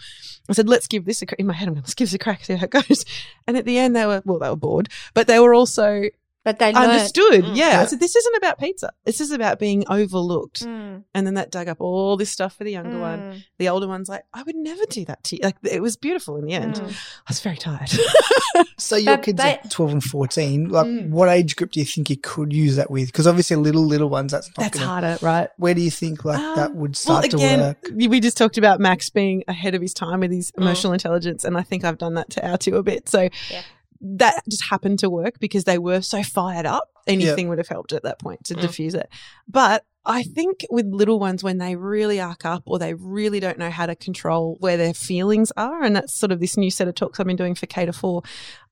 [0.50, 1.40] I said, let's give this a crack.
[1.40, 3.06] In my head, I'm going, let's give this a crack, see how it goes.
[3.48, 6.06] And at the end, they were, well, they were bored, but they were also
[6.44, 6.92] But they learned.
[6.92, 7.44] understood.
[7.44, 7.56] Mm.
[7.56, 7.72] Yeah.
[7.72, 7.82] Yeah.
[7.82, 8.92] I said, this isn't about pizza.
[9.06, 10.64] This is about being overlooked.
[10.64, 13.20] Mm, And then that dug up all this stuff for the younger one.
[13.20, 15.42] mm, The older one's like, I would never do that to you.
[15.44, 16.76] Like it was beautiful in the end.
[16.76, 16.90] mm.
[16.90, 17.92] I was very tired.
[18.78, 20.70] So your But kids they- are 12 and 14.
[20.70, 21.10] Like Mm.
[21.10, 23.08] what age group do you think you could use that with?
[23.08, 25.50] Because obviously little, little ones, that's not That's gonna, harder, right?
[25.58, 28.10] Where do you think like that Um, would start well, again, to work?
[28.10, 30.62] we just talked about Max being ahead of his time with his Mm.
[30.64, 33.08] emotional intelligence, and I think I've done that to our two a bit.
[33.08, 33.62] So Yeah.
[34.02, 36.90] That just happened to work because they were so fired up.
[37.08, 38.62] Anything would have helped at that point to Mm.
[38.62, 39.10] diffuse it.
[39.48, 43.60] But I think with little ones, when they really arc up or they really don't
[43.60, 46.88] know how to control where their feelings are, and that's sort of this new set
[46.88, 48.24] of talks I've been doing for K to four,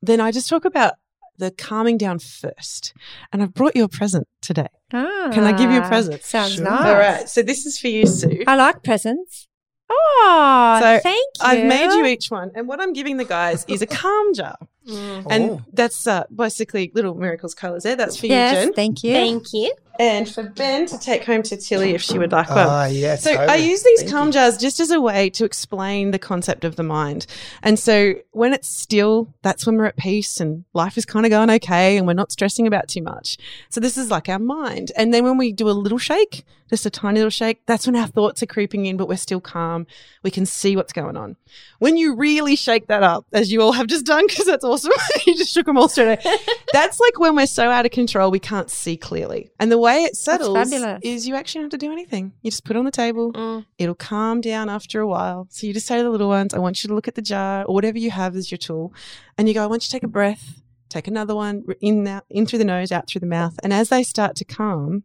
[0.02, 0.94] then I just talk about
[1.38, 2.94] the calming down first.
[3.32, 4.68] And I've brought you a present today.
[4.92, 6.24] Can I give you a Ah, present?
[6.24, 6.64] Sounds Sure.
[6.64, 6.86] nice.
[6.86, 7.30] All right.
[7.30, 8.44] So this is for you, Sue.
[8.48, 9.48] I like presents.
[9.92, 11.42] Oh, So, thank you.
[11.46, 14.58] I've made you each one, and what I'm giving the guys is a calm jar,
[14.88, 15.62] and Oh.
[15.74, 17.96] that's uh, basically little miracles colors there.
[17.96, 19.14] That's for Yes, you, Jen, thank you.
[19.14, 19.74] Thank you.
[20.00, 22.58] And for Ben to take home to Tilly if she would like one.
[22.60, 23.18] Ah, yeah.
[23.18, 23.70] So I totally.
[23.70, 24.34] use these calm you.
[24.34, 27.28] jars just as a way to explain the concept of the mind.
[27.62, 31.32] And so when it's still, that's when we're at peace and life is kind of
[31.32, 33.38] going okay and we're not stressing about too much.
[33.70, 34.94] So this is like our mind.
[34.96, 37.96] And then when we do a little shake, just a tiny little shake, that's when
[37.96, 39.88] our thoughts are creeping in, but we're still calm.
[40.24, 41.36] We can see what's going on.
[41.80, 44.92] When you really shake that up, as you all have just done, because that's awesome,
[45.28, 46.38] you just shook them all straight away.
[46.74, 49.50] that's like when we're so out of control, we can't see clearly.
[49.60, 50.72] And the way it settles
[51.02, 52.34] is you actually don't have to do anything.
[52.42, 53.34] You just put it on the table.
[53.34, 53.66] Mm.
[53.78, 55.48] It'll calm down after a while.
[55.50, 57.22] So you just say to the little ones, I want you to look at the
[57.22, 58.94] jar or whatever you have as your tool.
[59.38, 62.26] And you go, I want you to take a breath, take another one in, out,
[62.30, 63.60] in through the nose, out through the mouth.
[63.64, 65.04] And as they start to calm,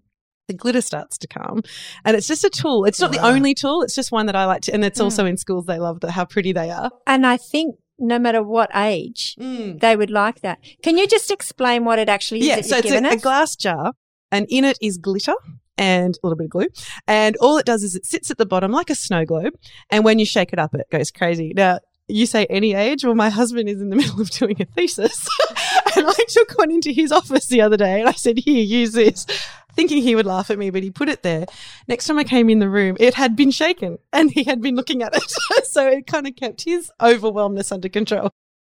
[0.49, 1.63] the glitter starts to come.
[2.05, 2.85] And it's just a tool.
[2.85, 3.83] It's not the only tool.
[3.83, 5.05] It's just one that I like to, and it's Mm.
[5.05, 5.65] also in schools.
[5.65, 6.91] They love the, how pretty they are.
[7.07, 10.59] And I think no matter what age, they would like that.
[10.83, 13.57] Can you just explain what it actually is Yeah, so it's a, given a glass
[13.57, 13.93] jar,
[14.31, 15.35] and in it is glitter
[15.77, 16.69] and a little bit of glue.
[17.07, 19.55] And all it does is it sits at the bottom like a snow globe.
[19.91, 21.53] And when you shake it up, it goes crazy.
[21.55, 23.05] Now, you say any age?
[23.05, 25.27] Well, my husband is in the middle of doing a thesis.
[25.97, 28.93] and I took one into his office the other day and I said, Here, use
[28.93, 29.27] this.
[29.75, 31.47] thinking he would laugh at me, but he put it there.
[31.89, 34.77] Next time I came in the room, it had been shaken and he had been
[34.77, 35.65] looking at it.
[35.67, 38.31] so it kind of kept his overwhelmness under control.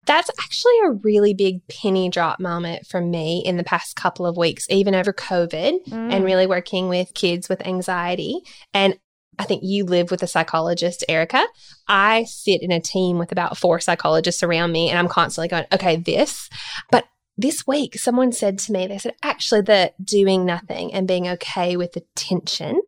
[0.08, 4.36] That's actually a really big penny drop moment for me in the past couple of
[4.36, 6.12] weeks, even over COVID Mm.
[6.12, 8.40] and really working with kids with anxiety.
[8.74, 8.98] And
[9.38, 11.44] I think you live with a psychologist, Erica.
[11.86, 15.66] I sit in a team with about four psychologists around me, and I'm constantly going,
[15.72, 16.48] okay, this.
[16.90, 17.04] But
[17.36, 21.76] this week, someone said to me, they said, actually, the doing nothing and being okay
[21.76, 22.80] with the tension,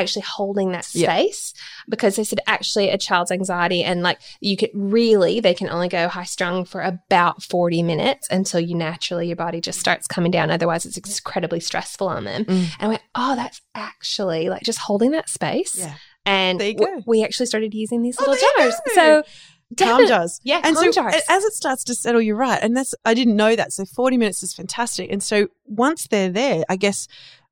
[0.00, 1.08] actually holding that Yeah.
[1.14, 1.54] space,
[1.88, 5.88] because they said, actually, a child's anxiety and like you could really, they can only
[5.88, 10.30] go high strung for about 40 minutes until you naturally, your body just starts coming
[10.30, 10.50] down.
[10.50, 12.44] Otherwise, it's incredibly stressful on them.
[12.44, 12.58] Mm.
[12.58, 15.76] And I went, oh, that's actually like just holding that space.
[15.78, 15.94] Yeah.
[16.26, 18.74] And w- we actually started using these Oh, little jars.
[18.94, 19.22] So
[19.78, 20.40] Calm jars.
[20.44, 21.14] Yeah, and so jars.
[21.28, 22.58] as it starts to settle, you're right.
[22.62, 23.72] And that's I didn't know that.
[23.72, 25.12] So 40 minutes is fantastic.
[25.12, 27.06] And so once they're there, I guess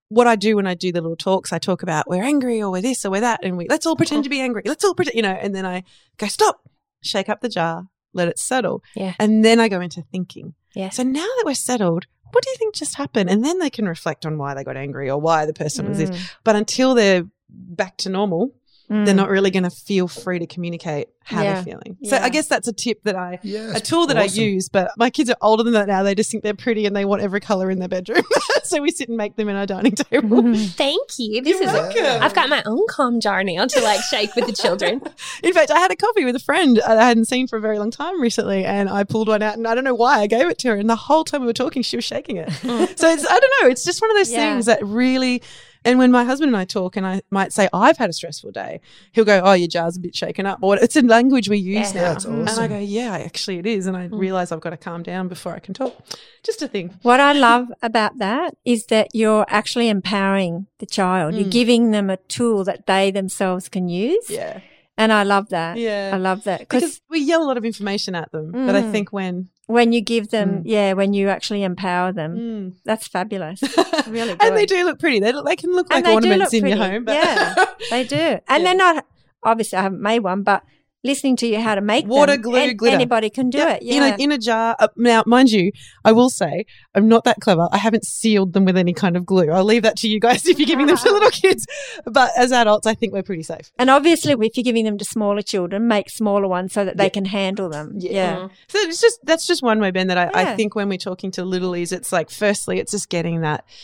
[0.09, 2.71] what I do when I do the little talks, I talk about we're angry or
[2.71, 4.63] we're this or we're that, and we let's all pretend to be angry.
[4.65, 5.85] Let's all pretend, you know, and then I
[6.17, 6.61] go, stop,
[7.03, 8.83] shake up the jar, let it settle.
[8.95, 9.15] Yeah.
[9.19, 10.55] And then I go into thinking.
[10.75, 10.91] Yeah.
[10.91, 13.31] So now that we're settled, what do you think just happened?
[13.31, 15.99] And then they can reflect on why they got angry or why the person was
[15.99, 16.11] this.
[16.11, 16.31] Mm.
[16.45, 18.53] But until they're back to normal,
[18.89, 19.17] they're Mm.
[19.17, 21.55] not really going to feel free to communicate how Yeah.
[21.55, 21.97] they're feeling.
[22.05, 22.25] So Yeah.
[22.25, 24.41] I guess that's a tip that I, Yeah, a tool that awesome.
[24.41, 24.69] I use.
[24.69, 26.05] But my kids are older than that now.
[26.05, 28.23] They just think they're pretty and they want every color in their bedroom.
[28.63, 30.43] so we sit and make them in our dining table.
[30.43, 30.55] Mm-hmm.
[30.77, 31.43] Thank you.
[31.43, 32.23] This You're is welcome.
[32.23, 35.03] I've got my own calm jar now to like shake with the children.
[35.43, 37.61] In fact, I had a coffee with a friend uh, I hadn't seen for a
[37.61, 40.29] very long time recently, and I pulled one out, and I don't know why I
[40.29, 40.77] gave it to her.
[40.77, 42.49] And the whole time we were talking, she was shaking it.
[42.51, 42.97] Mm.
[42.97, 43.69] so it's I don't know.
[43.69, 44.53] It's just one of those Yeah.
[44.53, 45.43] things that really.
[45.87, 48.51] And when my husband and I talk, and I might say I've had a stressful
[48.53, 48.81] day,
[49.13, 51.95] he'll go, "Oh, your jar's a bit shaken up." Or it's a language we use
[51.95, 52.01] Yeah.
[52.01, 52.07] now.
[52.09, 54.77] Yeah, it's And I go, "Yeah, actually, it is." And I realize I've got to
[54.77, 55.97] calm down before I can talk.
[56.43, 56.95] Just a thing.
[57.03, 61.35] What I love about that is that you're actually empowering the child.
[61.37, 61.51] You're Mm.
[61.61, 64.29] giving them a tool that they themselves can use.
[64.29, 64.61] Yeah,
[64.99, 65.77] And I love that.
[65.79, 66.11] yeah.
[66.15, 68.83] I love that because because we yell a lot of information at them, but I
[68.83, 68.93] Mm.
[68.93, 70.63] think when when you give them, Mm.
[70.65, 72.75] yeah, when you actually empower them, Mm.
[72.85, 73.61] that's fabulous.
[74.07, 75.19] Really and they do look pretty.
[75.21, 77.05] They look, they can look And like ornaments look in your home.
[77.05, 77.55] But Yeah.
[77.91, 78.17] They do.
[78.17, 78.59] And Yeah.
[78.65, 79.07] they're not,
[79.43, 80.63] obviously, I haven't made one, but
[81.07, 82.95] listening to you how to make Water, them, glue, an- glitter.
[82.97, 83.83] Anybody can do Yep, it.
[83.85, 83.95] Yeah.
[83.95, 84.77] in a in a jar.
[84.79, 85.73] Uh, now, mind you,
[86.05, 87.69] I will say I'm not that clever.
[87.73, 89.51] I haven't sealed them with any kind of glue.
[89.51, 91.67] I'll leave that to you guys if you're giving them to little kids.
[92.05, 93.71] But as adults, I think we're pretty safe.
[93.79, 97.05] and obviously, if you're giving them to smaller children, make smaller ones so that they
[97.05, 97.09] Yeah.
[97.11, 97.95] can handle them.
[97.97, 98.11] Yeah.
[98.13, 98.49] Yeah.
[98.69, 100.09] So it's just that's just one way, Ben.
[100.09, 103.41] That I, I think when we're talking to littlies, it's like firstly, it's just getting
[103.43, 103.65] that.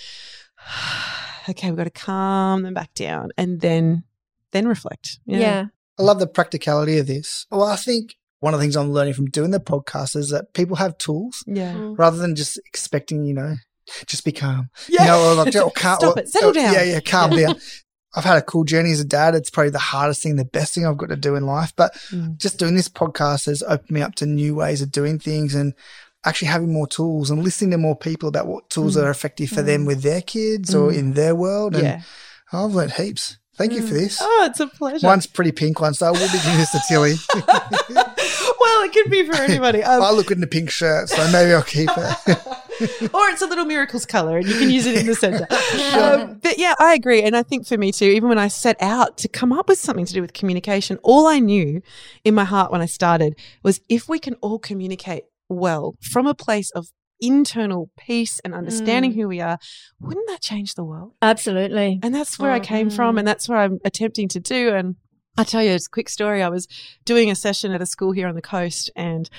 [1.48, 4.04] Okay, we've got to calm them back down, and then
[4.52, 5.18] then reflect.
[5.26, 5.64] Yeah.
[5.98, 7.46] I love the practicality of this.
[7.50, 10.52] Well, I think one of the things I'm learning from doing the podcast is that
[10.54, 11.98] people have tools yeah, Mm.
[11.98, 13.54] rather than just expecting, you know,
[14.06, 14.70] just be calm.
[14.88, 15.02] yeah.
[15.02, 16.28] You know, or like, oh, calm, Stop or- it.
[16.28, 16.72] Settle oh, down.
[16.74, 17.56] Yeah, yeah, calm down.
[18.14, 19.34] I've had a cool journey as a dad.
[19.34, 21.72] It's probably the hardest thing, the best thing I've got to do in life.
[21.76, 22.36] But Mm.
[22.36, 25.72] just doing this podcast has opened me up to new ways of doing things and
[26.24, 29.02] actually having more tools and listening to more people about what tools Mm.
[29.04, 30.96] are effective for them with their kids or Mm.
[30.98, 31.74] in their world.
[31.74, 32.02] And yeah.
[32.52, 33.38] I've learned heaps.
[33.68, 34.18] Thank you for this.
[34.20, 35.06] Oh, it's a pleasure.
[35.06, 37.14] One's pretty pink one, so I will be giving this to Tilly.
[37.94, 39.84] well, it could be for anybody.
[39.84, 42.46] Um, I look good in a pink shirt, so maybe I'll keep it.
[43.14, 45.46] or it's a little miracles color and you can use it in the center.
[45.96, 47.22] Um, but yeah, I agree.
[47.22, 49.78] And I think for me too, even when I set out to come up with
[49.78, 51.82] something to do with communication, all I knew
[52.24, 56.34] in my heart when I started was if we can all communicate well from a
[56.34, 56.88] place of
[57.22, 59.16] internal peace and understanding mm.
[59.16, 59.58] who we are,
[60.00, 61.12] wouldn't that change the world?
[61.22, 62.00] Absolutely.
[62.02, 63.20] And that's where I oh, came from, mm.
[63.20, 64.74] and that's what I'm attempting to do.
[64.74, 64.96] And
[65.38, 66.42] I'll tell you a quick story.
[66.42, 66.68] I was
[67.06, 69.30] doing a session at a school here on the coast, and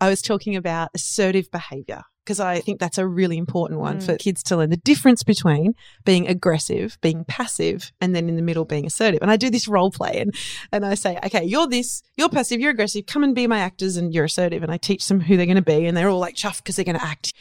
[0.00, 4.14] I was talking about assertive behavior because I think that's a really important one for
[4.14, 4.18] mm.
[4.18, 8.64] kids to learn the difference between being aggressive, being passive, and then in the middle
[8.64, 9.20] being assertive.
[9.20, 10.34] And I do this role play and,
[10.72, 13.96] and I say, okay, you're this, you're passive, you're aggressive, come and be my actors
[13.96, 14.62] and you're assertive.
[14.62, 16.76] And I teach them who they're going to be and they're all like chuffed because
[16.76, 17.34] they're going to act.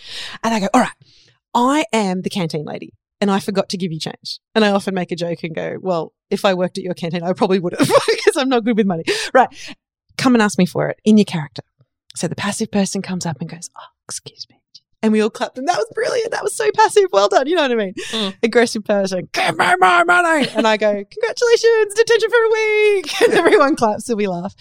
[0.43, 0.91] And I go, all right,
[1.53, 4.39] I am the canteen lady and I forgot to give you change.
[4.53, 7.23] And I often make a joke and go, well, if I worked at your canteen,
[7.23, 9.03] I probably would have because I'm not good with money.
[9.33, 9.47] Right.
[10.17, 11.63] Come and ask me for it in your character.
[12.15, 14.57] So the passive person comes up and goes, oh, excuse me.
[15.03, 16.31] And we all clapped and that was brilliant.
[16.31, 17.05] That was so passive.
[17.11, 17.45] Well done.
[17.45, 17.93] You know what I mean?
[18.11, 18.35] Mm.
[18.41, 20.47] Aggressive person, give me my money.
[20.55, 23.21] And I go, congratulations, detention for a week.
[23.21, 24.55] And everyone claps and we laugh.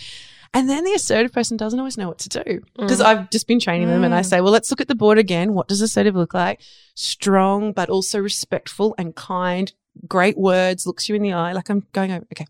[0.55, 3.05] And then the assertive person doesn't always know what to do because Mm.
[3.07, 4.27] I've just been training them and I Mm.
[4.27, 5.55] say, well, let's look at the board again.
[5.55, 6.61] What does assertive look like?
[6.95, 9.73] Strong, but also respectful and kind.
[10.09, 11.53] Great words, looks you in the eye.
[11.53, 12.47] Like I'm going over, okay.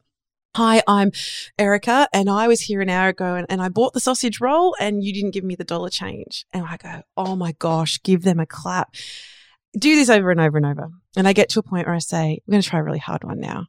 [0.54, 1.12] Hi, I'm
[1.58, 4.76] Erica, and I was here an hour ago and, and I bought the sausage roll
[4.78, 6.44] and you didn't give me the dollar change.
[6.52, 8.94] And I go, oh my gosh, give them a clap.
[9.78, 10.90] do this over and over and over.
[11.16, 12.98] And I get to a point where I say, we're going to try a really
[12.98, 13.68] hard one now.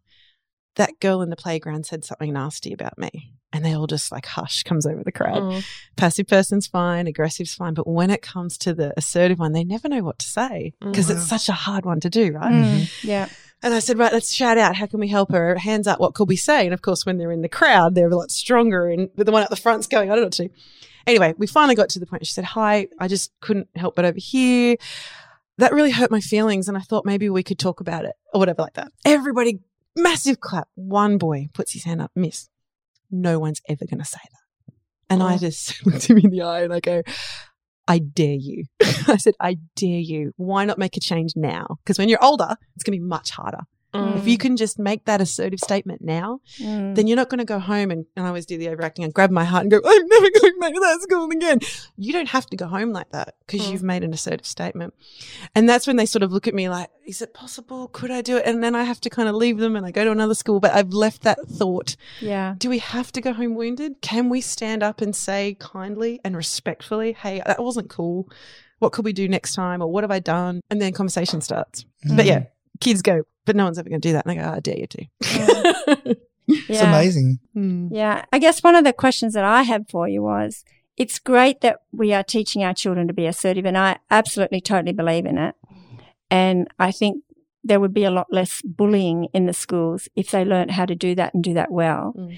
[0.75, 3.31] That girl in the playground said something nasty about me.
[3.53, 5.41] And they all just like hush comes over the crowd.
[5.43, 5.65] Mm.
[5.95, 7.75] Passive person's fine, aggressive's fine.
[7.75, 11.07] But when it comes to the assertive one, they never know what to say because
[11.07, 11.15] Wow.
[11.15, 12.51] it's such a hard one to do, right?
[12.51, 13.29] Mm, yeah.
[13.63, 14.75] And I said, right, let's shout out.
[14.75, 15.55] How can we help her?
[15.55, 15.99] Hands up.
[15.99, 16.65] What could we say?
[16.65, 18.87] And of course, when they're in the crowd, they're a lot stronger.
[18.89, 20.49] And the one at the front's going, I don't know what to.
[21.07, 22.25] Anyway, we finally got to the point.
[22.27, 24.75] She said, hi, I just couldn't help but overhear.
[25.59, 26.67] That really hurt my feelings.
[26.67, 28.91] And I thought maybe we could talk about it or whatever like that.
[29.05, 29.59] Everybody,
[29.95, 30.67] massive clap.
[30.75, 32.49] One boy puts his hand up, miss.
[33.09, 34.73] No one's ever going to say that.
[35.09, 35.37] And I Oh.
[35.37, 37.03] just looked him in the eye and I go,
[37.87, 38.65] I dare you.
[39.07, 40.31] I said, I dare you.
[40.37, 41.77] Why not make a change now?
[41.83, 43.61] Because when you're older, it's going to be much harder.
[43.93, 44.17] Mm.
[44.17, 46.95] If you can just make that assertive statement now, Mm.
[46.95, 49.13] then you're not going to go home and, and I always do the overacting and
[49.13, 51.59] grab my heart and go, I'm never going back to that school again.
[51.97, 53.71] You don't have to go home like that because Mm.
[53.71, 54.93] you've made an assertive statement.
[55.55, 57.87] And that's when they sort of look at me like, is it possible?
[57.89, 58.45] Could I do it?
[58.45, 60.59] And then I have to kind of leave them and I go to another school.
[60.59, 61.95] But I've left that thought.
[62.21, 62.55] yeah.
[62.57, 64.01] Do we have to go home wounded?
[64.01, 68.29] Can we stand up and say kindly and respectfully, hey, that wasn't cool.
[68.79, 69.81] What could we do next time?
[69.81, 70.61] Or what have I done?
[70.69, 71.85] And then conversation starts.
[72.15, 72.43] But yeah,
[72.83, 74.25] kids go, but no one's ever going to do that.
[74.25, 75.05] And I go, "Oh, I dare you to.
[76.45, 76.89] It's Yeah.
[76.89, 77.39] amazing.
[77.53, 77.87] Hmm.
[77.91, 78.25] Yeah.
[78.33, 80.65] I guess one of the questions that I had for you was
[80.97, 84.93] it's great that we are teaching our children to be assertive, and I absolutely totally
[84.93, 85.55] believe in it.
[86.29, 87.23] And I think
[87.63, 90.95] there would be a lot less bullying in the schools if they learned how to
[90.95, 92.13] do that and do that well.
[92.17, 92.37] Mm.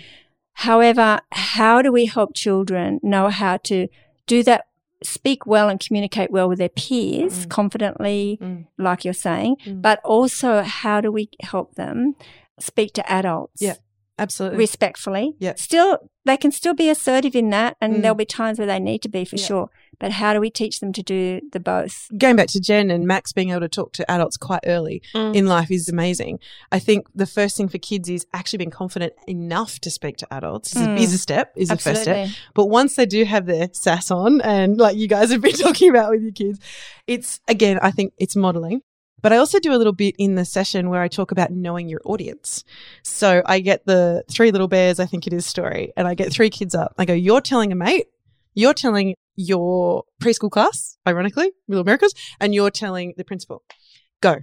[0.54, 3.88] However, how do we help children know how to
[4.28, 4.66] do that,
[5.04, 7.50] speak well and communicate well with their peers Mm.
[7.50, 8.66] confidently, Mm.
[8.78, 9.82] like you're saying, Mm.
[9.82, 12.16] but also how do we help them
[12.60, 13.62] speak to adults?
[13.62, 13.76] Yeah.
[14.18, 14.57] Absolutely.
[14.57, 15.36] respectfully.
[15.39, 15.53] Yeah.
[15.57, 18.01] Still, they can still be assertive in that, and Mm.
[18.01, 19.45] there'll be times where they need to be for Yeah.
[19.45, 19.70] sure.
[19.99, 22.07] But how do we teach them to do the both?
[22.18, 25.36] Going back to Jen and Max being able to talk to adults quite early Mm.
[25.36, 26.39] in life is amazing.
[26.72, 30.34] I think the first thing for kids is actually being confident enough to speak to
[30.34, 30.99] adults is, a, Mm.
[30.99, 32.30] is a step, is the first step.
[32.53, 35.89] But once they do have their sass on, and like you guys have been talking
[35.89, 36.59] about with your kids,
[37.07, 38.82] it's again, I think it's modeling.
[39.26, 41.89] But I also do a little bit in the session where I talk about knowing
[41.89, 42.63] your audience.
[43.01, 46.32] So I get the three little bears, I think it is story, and I get
[46.32, 46.93] three kids up.
[46.99, 48.05] I go, You're telling a mate,
[48.53, 53.63] you're telling your preschool class, ironically, Little Miracles, and you're telling the principal.
[54.21, 54.41] Go.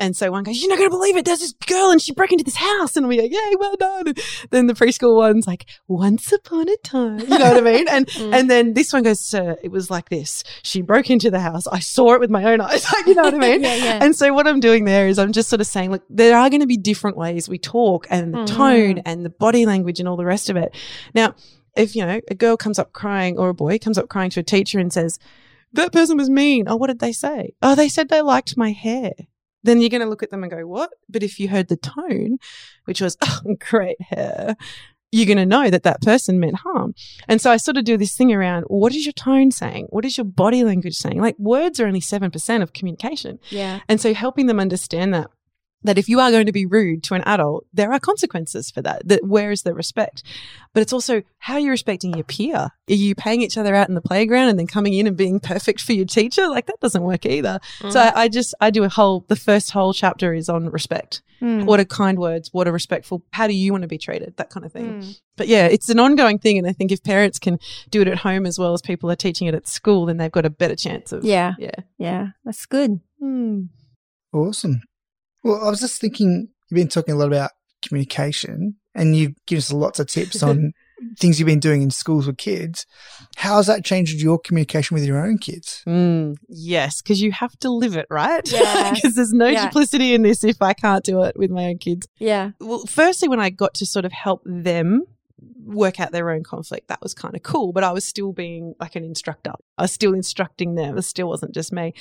[0.00, 1.24] And so one goes, You're not going to believe it.
[1.24, 2.96] There's this girl and she broke into this house.
[2.96, 4.08] And we go, Yay, well done.
[4.08, 4.18] And
[4.50, 7.18] then the preschool one's like, Once upon a time.
[7.20, 7.88] You know what I mean?
[7.88, 8.34] And Mm.
[8.34, 10.42] and then this one goes, Sir, it was like this.
[10.62, 11.66] She broke into the house.
[11.66, 12.86] I saw it with my own eyes.
[12.92, 13.62] Like, you know what I mean?
[13.62, 13.98] yeah, yeah.
[14.04, 16.48] And so what I'm doing there is I'm just sort of saying, look, there are
[16.50, 18.46] going to be different ways we talk and the Mhm.
[18.46, 20.74] tone and the body language and all the rest of it.
[21.14, 21.34] Now,
[21.76, 24.40] if, you know, a girl comes up crying or a boy comes up crying to
[24.40, 25.18] a teacher and says,
[25.74, 26.64] that person was mean.
[26.66, 27.52] Oh, what did they say?
[27.62, 29.12] Oh, they said they liked my hair.
[29.68, 30.90] Then you're going to look at them and go, what?
[31.08, 32.38] But if you heard the tone,
[32.84, 34.56] which was, oh, great hair,
[35.10, 36.94] you're going to know that that person meant harm.
[37.28, 39.86] And so I sort of do this thing around what is your tone saying?
[39.88, 41.20] What is your body language saying?
[41.20, 43.38] Like words are only 7% of communication.
[43.50, 43.80] yeah.
[43.88, 45.30] And so helping them understand that
[45.82, 48.82] that if you are going to be rude to an adult, there are consequences for
[48.82, 49.06] that.
[49.06, 50.22] That where is the respect?
[50.74, 52.56] But it's also how you're you respecting your peer?
[52.56, 55.38] Are you paying each other out in the playground and then coming in and being
[55.38, 56.48] perfect for your teacher?
[56.48, 57.60] Like that doesn't work either.
[57.80, 57.92] Mm.
[57.92, 61.22] So I, I just I do a whole the first whole chapter is on respect.
[61.40, 61.64] Mm.
[61.64, 62.48] What are kind words?
[62.52, 63.22] What are respectful?
[63.32, 64.36] How do you want to be treated?
[64.38, 65.02] That kind of thing.
[65.02, 65.20] Mm.
[65.36, 67.58] But yeah, it's an ongoing thing, and I think if parents can
[67.90, 70.32] do it at home as well as people are teaching it at school, then they've
[70.32, 71.54] got a better chance of Yeah.
[71.58, 71.70] yeah.
[71.96, 72.28] Yeah.
[72.44, 73.00] That's good.
[73.20, 73.64] Hmm.
[74.32, 74.82] Awesome.
[75.42, 77.50] Well, I was just thinking, you've been talking a lot about
[77.86, 80.72] communication and you've given us lots of tips on
[81.20, 82.84] things you've been doing in schools with kids.
[83.36, 85.82] How has that changed your communication with your own kids?
[85.86, 88.42] Mm, yes, because you have to live it, right?
[88.52, 88.94] Yeah.
[88.94, 89.66] Because there's no Yeah.
[89.66, 92.08] duplicity in this if I can't do it with my own kids.
[92.18, 92.50] Yeah.
[92.60, 95.04] Well, firstly, when I got to sort of help them
[95.64, 97.72] work out their own conflict, that was kind of cool.
[97.72, 99.52] But I was still being like an instructor.
[99.76, 100.96] I was still instructing them.
[100.98, 101.94] It still wasn't just me.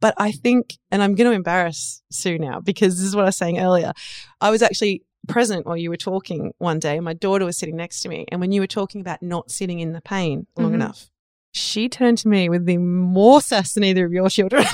[0.00, 3.28] But I think, and I'm going to embarrass Sue now because this is what I
[3.28, 3.92] was saying earlier.
[4.40, 6.96] I was actually present while you were talking one day.
[6.96, 8.24] And my daughter was sitting next to me.
[8.32, 10.74] And when you were talking about not sitting in the pain long Mhm.
[10.74, 11.10] enough,
[11.52, 14.64] she turned to me with the more sass than either of your children.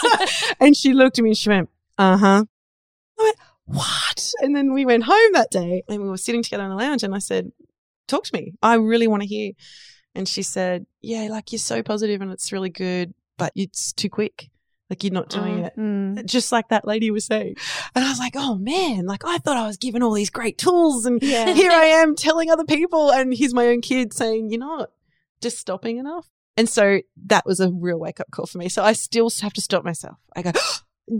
[0.60, 1.68] and she looked at me and she went,
[1.98, 2.44] uh huh.
[3.18, 4.32] I went, what?
[4.40, 7.02] And then we went home that day and we were sitting together in the lounge
[7.02, 7.52] and I said,
[8.10, 8.52] talk to me.
[8.62, 9.52] I really want to hear.
[10.14, 14.08] And she said, yeah, like you're so positive and it's really good, but it's too
[14.10, 14.50] quick.
[14.90, 15.66] Like you're not doing Mm.
[15.66, 16.26] it Mm.
[16.26, 17.54] just like that lady was saying.
[17.94, 20.58] And I was like, oh man, like I thought I was given all these great
[20.58, 21.54] tools and Yeah.
[21.54, 24.90] here I am telling other people and here's my own kid saying, you're not
[25.40, 26.28] just stopping enough.
[26.56, 28.68] And so that was a real wake up call for me.
[28.68, 30.16] So I still have to stop myself.
[30.34, 30.50] I go,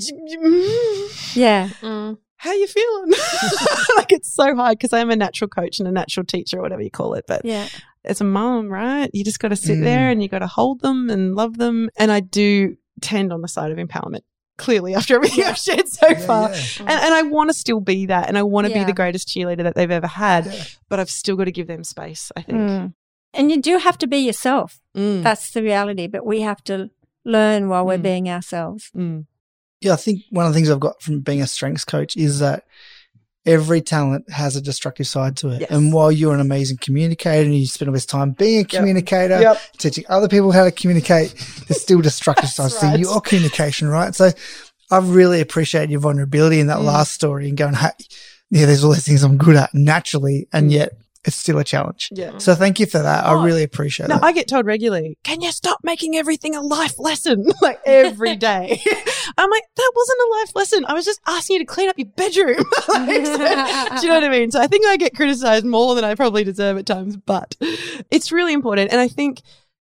[1.35, 1.69] Yeah.
[1.81, 2.19] Mm.
[2.41, 3.11] How you feeling?
[3.97, 6.83] like it's so hard because I'm a natural coach and a natural teacher or whatever
[6.83, 7.25] you call it.
[7.29, 7.69] But Yeah.
[8.05, 9.85] as a mum, right, you just got to sit Mm.
[9.85, 11.91] there and you got to hold them and love them.
[11.99, 14.21] And I do tend on the side of empowerment.
[14.59, 16.57] Clearly, after everything I've shared so Yeah, far, yeah.
[16.81, 19.27] and, and I want to still be that, and I want to be the greatest
[19.29, 20.47] cheerleader that they've ever had.
[20.47, 20.65] Yeah.
[20.91, 22.31] But I've still got to give them space.
[22.37, 22.59] I think.
[22.59, 22.95] Mm.
[23.33, 24.81] And you do have to be yourself.
[24.97, 25.23] Mm.
[25.23, 26.07] That's the reality.
[26.09, 26.91] But we have to
[27.25, 28.03] learn while we're Mm.
[28.03, 28.91] being ourselves.
[29.81, 32.39] Yeah, I think one of the things I've got from being a strengths coach is
[32.41, 32.65] that
[33.47, 35.63] every talent has a destructive side to it.
[35.63, 35.71] Yes.
[35.71, 39.41] And while you're an amazing communicator and you spend all this time being a communicator,
[39.41, 39.61] Yep.
[39.79, 41.35] teaching other people how to communicate,
[41.67, 42.95] there's still destructive sides right.
[42.97, 44.15] to your communication, right?
[44.15, 44.31] So
[44.91, 46.85] I've really appreciated your vulnerability in that Mm.
[46.85, 47.91] last story and going, hey,
[48.51, 50.73] yeah, there's all these things I'm good at naturally, and Mm.
[50.75, 50.93] yet
[51.25, 52.09] it's still a challenge.
[52.13, 52.39] Yeah.
[52.39, 53.25] So thank you for that.
[53.27, 54.25] Oh, I really appreciate No, that.
[54.25, 57.47] I get told regularly, can you stop making everything a life lesson?
[57.63, 58.81] like every day.
[59.39, 60.85] I'm like, that wasn't a life lesson.
[60.87, 62.65] I was just asking you to clean up your bedroom.
[62.89, 64.51] Like, do you know what I mean?
[64.51, 67.55] So I think I get criticized more than I probably deserve at times, but
[68.11, 68.91] it's really important.
[68.91, 69.43] And I think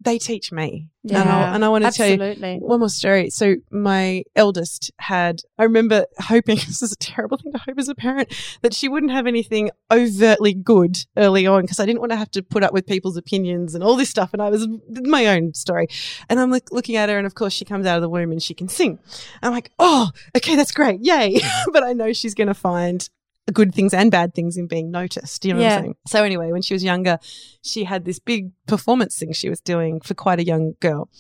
[0.01, 0.89] they teach me.
[1.09, 3.29] And I, and I want to tell you one more story.
[3.31, 7.89] So my eldest had, I remember hoping, this is a terrible thing to hope as
[7.89, 12.13] a parent, that she wouldn't have anything overtly good early on because I didn't want
[12.13, 14.33] to have to put up with people's opinions and all this stuff.
[14.33, 15.89] And I was my own story.
[16.29, 18.33] And I'm like looking at her and of course she comes out of the womb
[18.33, 18.99] and she can sing.
[19.43, 21.01] I'm like, oh, okay, that's great.
[21.01, 21.41] Yay.
[21.73, 23.09] but I know she's going to find
[23.53, 25.45] good things and bad things in being noticed.
[25.45, 25.95] You know what I'm saying?
[26.07, 27.19] So anyway, when she was younger,
[27.63, 31.11] she had this big performance thing she was doing for quite a young girl.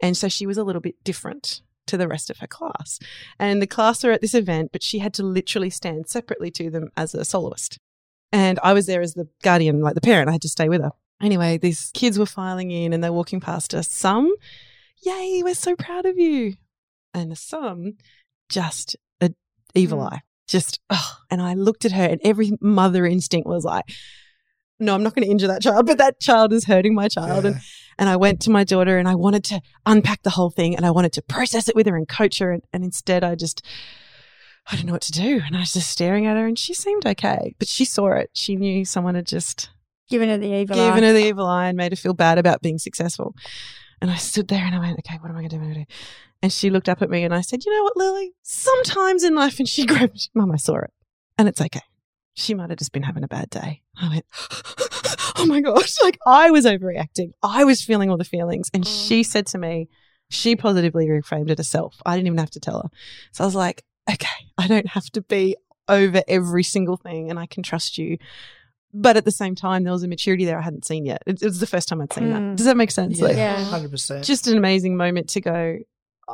[0.00, 2.98] And so she was a little bit different to the rest of her class.
[3.38, 6.70] And the class were at this event, but she had to literally stand separately to
[6.70, 7.78] them as a soloist.
[8.30, 10.28] And I was there as the guardian, like the parent.
[10.28, 10.92] I had to stay with her.
[11.20, 13.88] Anyway, these kids were filing in and they're walking past us.
[13.90, 14.32] Some,
[15.02, 16.54] yay, we're so proud of you.
[17.12, 17.94] And some,
[18.48, 19.32] just a
[19.74, 20.12] evil Mm.
[20.12, 20.20] eye.
[20.50, 21.16] Just, oh.
[21.30, 23.84] and I looked at her and every mother instinct was like,
[24.80, 27.44] no, I'm not going to injure that child, but that child is hurting my child.
[27.46, 27.60] And Yeah.
[27.98, 30.84] and I went to my daughter and I wanted to unpack the whole thing and
[30.84, 32.50] I wanted to process it with her and coach her.
[32.50, 33.64] And, and instead, I just,
[34.66, 35.40] I didn't know what to do.
[35.46, 38.30] And I was just staring at her and she seemed okay, but she saw it.
[38.32, 39.70] She knew someone had just
[40.08, 41.06] given her the evil given eye.
[41.06, 43.34] her the evil eye and made her feel bad about being successful.
[44.02, 45.60] And I stood there and I went, okay, what am I going to do?
[45.60, 45.94] What am I gonna do?
[46.42, 48.32] And she looked up at me and I said, you know what, Lily?
[48.42, 50.90] Sometimes in life, and she grabbed, Mum, I saw it
[51.38, 51.82] and it's okay.
[52.34, 53.82] She might have just been having a bad day.
[54.00, 54.24] I went,
[55.36, 55.96] oh my gosh.
[56.02, 57.32] Like I was overreacting.
[57.42, 58.70] I was feeling all the feelings.
[58.72, 59.08] And Mm.
[59.08, 59.88] she said to me,
[60.30, 61.96] she positively reframed it herself.
[62.06, 62.88] I didn't even have to tell her.
[63.32, 65.56] So I was like, okay, I don't have to be
[65.88, 68.16] over every single thing and I can trust you.
[68.92, 71.22] But at the same time, there was a maturity there I hadn't seen yet.
[71.26, 72.32] It, it was the first time I'd seen Mm.
[72.32, 72.56] that.
[72.56, 73.18] Does that make sense?
[73.18, 73.64] Yeah, Like, Yeah.
[73.70, 74.24] 100%.
[74.24, 75.78] just an amazing moment to go,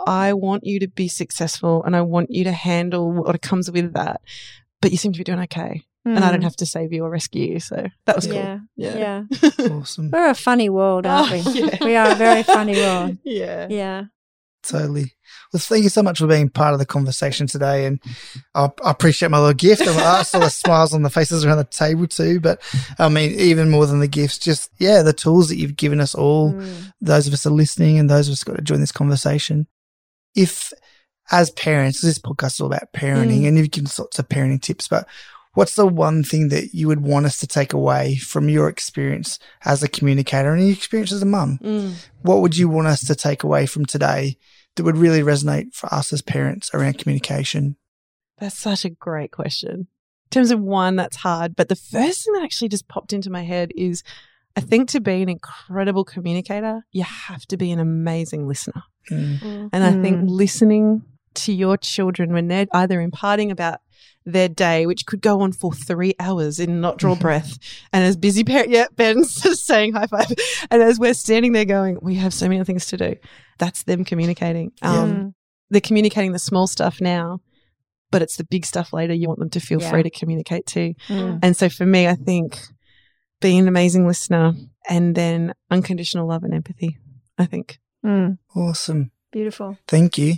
[0.07, 3.93] I want you to be successful and I want you to handle what comes with
[3.95, 4.21] that.
[4.81, 5.85] But you seem to be doing okay.
[6.05, 6.45] And I don't Mm.
[6.45, 7.61] have to save you or rescue you.
[7.61, 8.37] So that was cool.
[8.37, 8.59] Yeah.
[8.77, 9.25] Yeah.
[9.43, 9.49] Yeah.
[9.73, 10.11] awesome.
[10.13, 11.61] We're a funny world, aren't Oh, we?
[11.61, 11.77] yeah.
[11.85, 13.19] We are a very funny world.
[13.25, 13.67] Yeah.
[13.69, 14.05] Yeah.
[14.69, 15.13] Totally.
[15.53, 17.87] Well, thank you so much for being part of the conversation today.
[17.87, 18.01] And
[18.55, 19.83] I, I appreciate my little gift.
[19.83, 22.41] And I saw the smiles on the faces around the table too.
[22.41, 22.61] But
[22.99, 26.15] I mean, even more than the gifts, just, yeah, the tools that you've given us
[26.15, 26.93] all, Mm.
[27.01, 29.67] those of us are listening and those of us got to join this conversation.
[30.35, 30.73] If,
[31.31, 33.49] as parents, this podcast is all about parenting Mm.
[33.49, 35.07] and you've given sorts of parenting tips, but
[35.55, 39.39] what's the one thing that you would want us to take away from your experience
[39.65, 41.59] as a communicator and your experience as a mum?
[41.63, 41.95] Mm.
[42.23, 44.37] what would you want us to take away from today
[44.77, 47.77] that would really resonate for us as parents around communication?
[48.39, 49.89] That's such a great question.
[50.27, 51.57] In terms of one, that's hard.
[51.57, 54.03] But the first thing that actually just popped into my head is
[54.57, 58.83] I think to be an incredible communicator, you have to be an amazing listener.
[59.11, 59.71] Mm.
[59.73, 60.31] And I think Mm.
[60.31, 61.03] listening
[61.35, 63.81] to your children when they're either imparting about
[64.25, 67.59] their day, which could go on for three hours and not draw breath.
[67.93, 70.27] And as busy parent, yeah, Ben's just saying high five.
[70.71, 73.15] And as we're standing there going, we have so many things to do.
[73.59, 74.73] That's them communicating.
[74.83, 75.33] Um, Mm.
[75.71, 77.41] They're communicating the small stuff now,
[78.13, 79.91] but it's the big stuff later you want them to feel Yeah.
[79.91, 80.95] free to communicate to.
[81.09, 81.41] Mm.
[81.43, 82.59] And so for me, I think
[83.41, 84.53] being an amazing listener
[84.89, 86.99] and then unconditional love and empathy,
[87.37, 87.79] I think.
[88.05, 88.39] Mm.
[88.55, 89.11] Awesome.
[89.33, 89.77] Beautiful.
[89.89, 90.35] Thank you.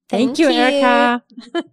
[0.10, 0.60] Thank, Thank you, you.
[0.60, 1.24] Erica.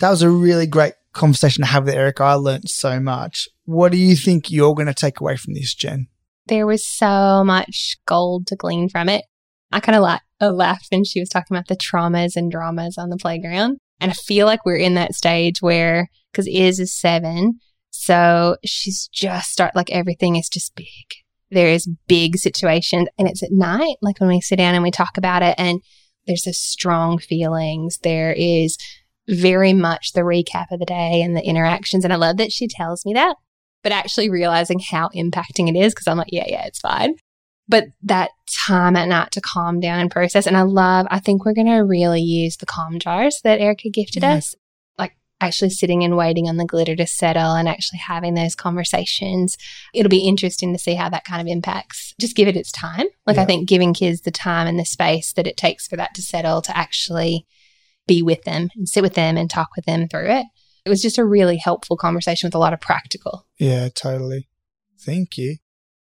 [0.00, 2.24] That was a really great conversation to have with Erica.
[2.24, 3.48] I learned so much.
[3.64, 6.08] What do you think you're going to take away from this, Jen?
[6.46, 9.24] There was so much gold to glean from it.
[9.72, 12.98] I kind of la- uh, laughed when she was talking about the traumas and dramas
[12.98, 13.78] on the playground.
[14.00, 17.60] And I feel like we're in that stage where, because Iz is seven,
[17.90, 21.23] so she's just start like everything is just big.
[21.54, 24.90] There is big situations, and it's at night, like when we sit down and we
[24.90, 25.80] talk about it, and
[26.26, 27.98] there's this strong feelings.
[28.02, 28.78] There is
[29.28, 32.68] very much the recap of the day and the interactions, and I love that she
[32.68, 33.36] tells me that.
[33.82, 37.14] But actually realizing how impacting it is, because I'm like, yeah, yeah, it's fine
[37.68, 38.30] but that
[38.66, 40.46] time at night to calm down and process.
[40.46, 43.88] And I love, I think we're going to really use the calm jars that Erica
[43.90, 44.54] gifted us.
[45.44, 49.58] Like actually sitting and waiting on the glitter to settle and actually having those conversations.
[49.92, 52.14] It'll be interesting to see how that kind of impacts.
[52.18, 53.06] Just give it its time.
[53.26, 53.42] Like Yeah.
[53.42, 56.22] I think giving kids the time and the space that it takes for that to
[56.22, 57.46] settle to actually
[58.06, 60.46] be with them and sit with them and talk with them through it.
[60.86, 63.46] It was just a really helpful conversation with a lot of practical.
[63.58, 64.48] Yeah, totally.
[64.98, 65.56] Thank you.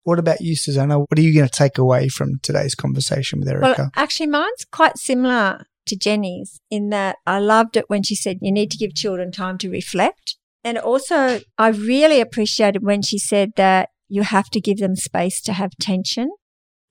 [0.03, 0.99] What about you, Susanna?
[0.99, 3.75] What are you going to take away from today's conversation with Erica?
[3.77, 8.37] Well, actually, mine's quite similar to Jenny's in that I loved it when she said
[8.41, 10.37] you need to give children time to reflect.
[10.63, 15.41] And also, I really appreciated when she said that you have to give them space
[15.41, 16.31] to have tension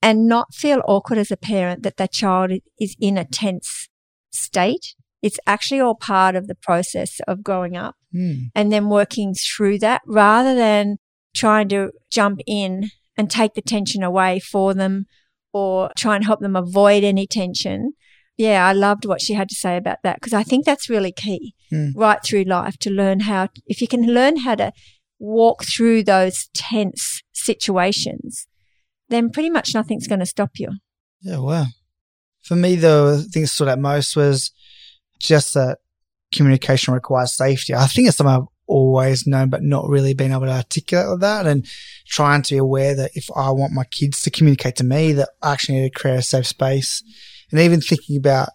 [0.03, 3.89] and not feel awkward as a parent that that child is in a tense
[4.31, 4.95] state.
[5.23, 8.33] It's actually all part of the process of growing up Hmm.
[8.55, 10.99] and then working through that rather than
[11.35, 15.07] trying to jump in and take the tension away for them
[15.53, 17.93] or try and help them avoid any tension.
[18.39, 21.13] Yeah, I loved what she had to say about that because I think that's really
[21.13, 21.91] key Hmm.
[21.95, 24.73] right through life to learn how, if you can learn how to
[25.19, 28.47] walk through those tense situations,
[29.09, 30.69] then pretty much nothing's going to stop you.
[31.21, 31.67] Yeah, wow.
[32.43, 34.51] For me, the thing that stood out most was
[35.21, 35.79] just that
[36.33, 37.75] communication requires safety.
[37.75, 41.47] I think it's something I've always known, but not really been able to articulate that
[41.47, 41.67] and
[42.07, 45.29] trying to be aware that if I want my kids to communicate to me, that
[45.43, 47.03] I actually need to create a safe space.
[47.53, 48.49] And even thinking about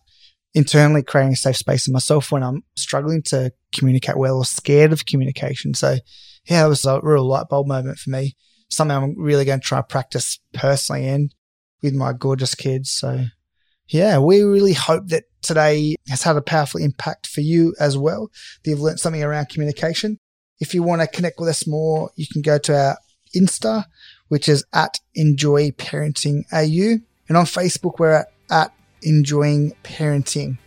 [0.53, 4.91] internally creating a safe space in myself when I'm struggling to communicate well or scared
[4.91, 5.73] of communication.
[5.73, 5.97] So
[6.45, 8.35] yeah, it was a real light bulb moment for me.
[8.69, 11.33] Something I'm really going to try to practice personally and
[11.81, 12.89] with my gorgeous kids.
[12.91, 13.25] So
[13.89, 18.29] yeah, we really hope that today has had a powerful impact for you as well.
[18.63, 20.19] That you've learned something around communication.
[20.59, 22.97] If you want to connect with us more, you can go to our
[23.35, 23.85] Insta,
[24.27, 26.99] which is at Enjoy Parenting AU.
[27.29, 30.57] And on Facebook, we're at, at Enjoying Parenting.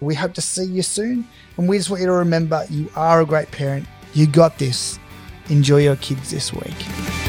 [0.00, 1.26] We hope to see you soon.
[1.56, 3.86] And we just want you to remember you are a great parent.
[4.12, 4.98] You got this.
[5.48, 7.23] Enjoy your kids this week.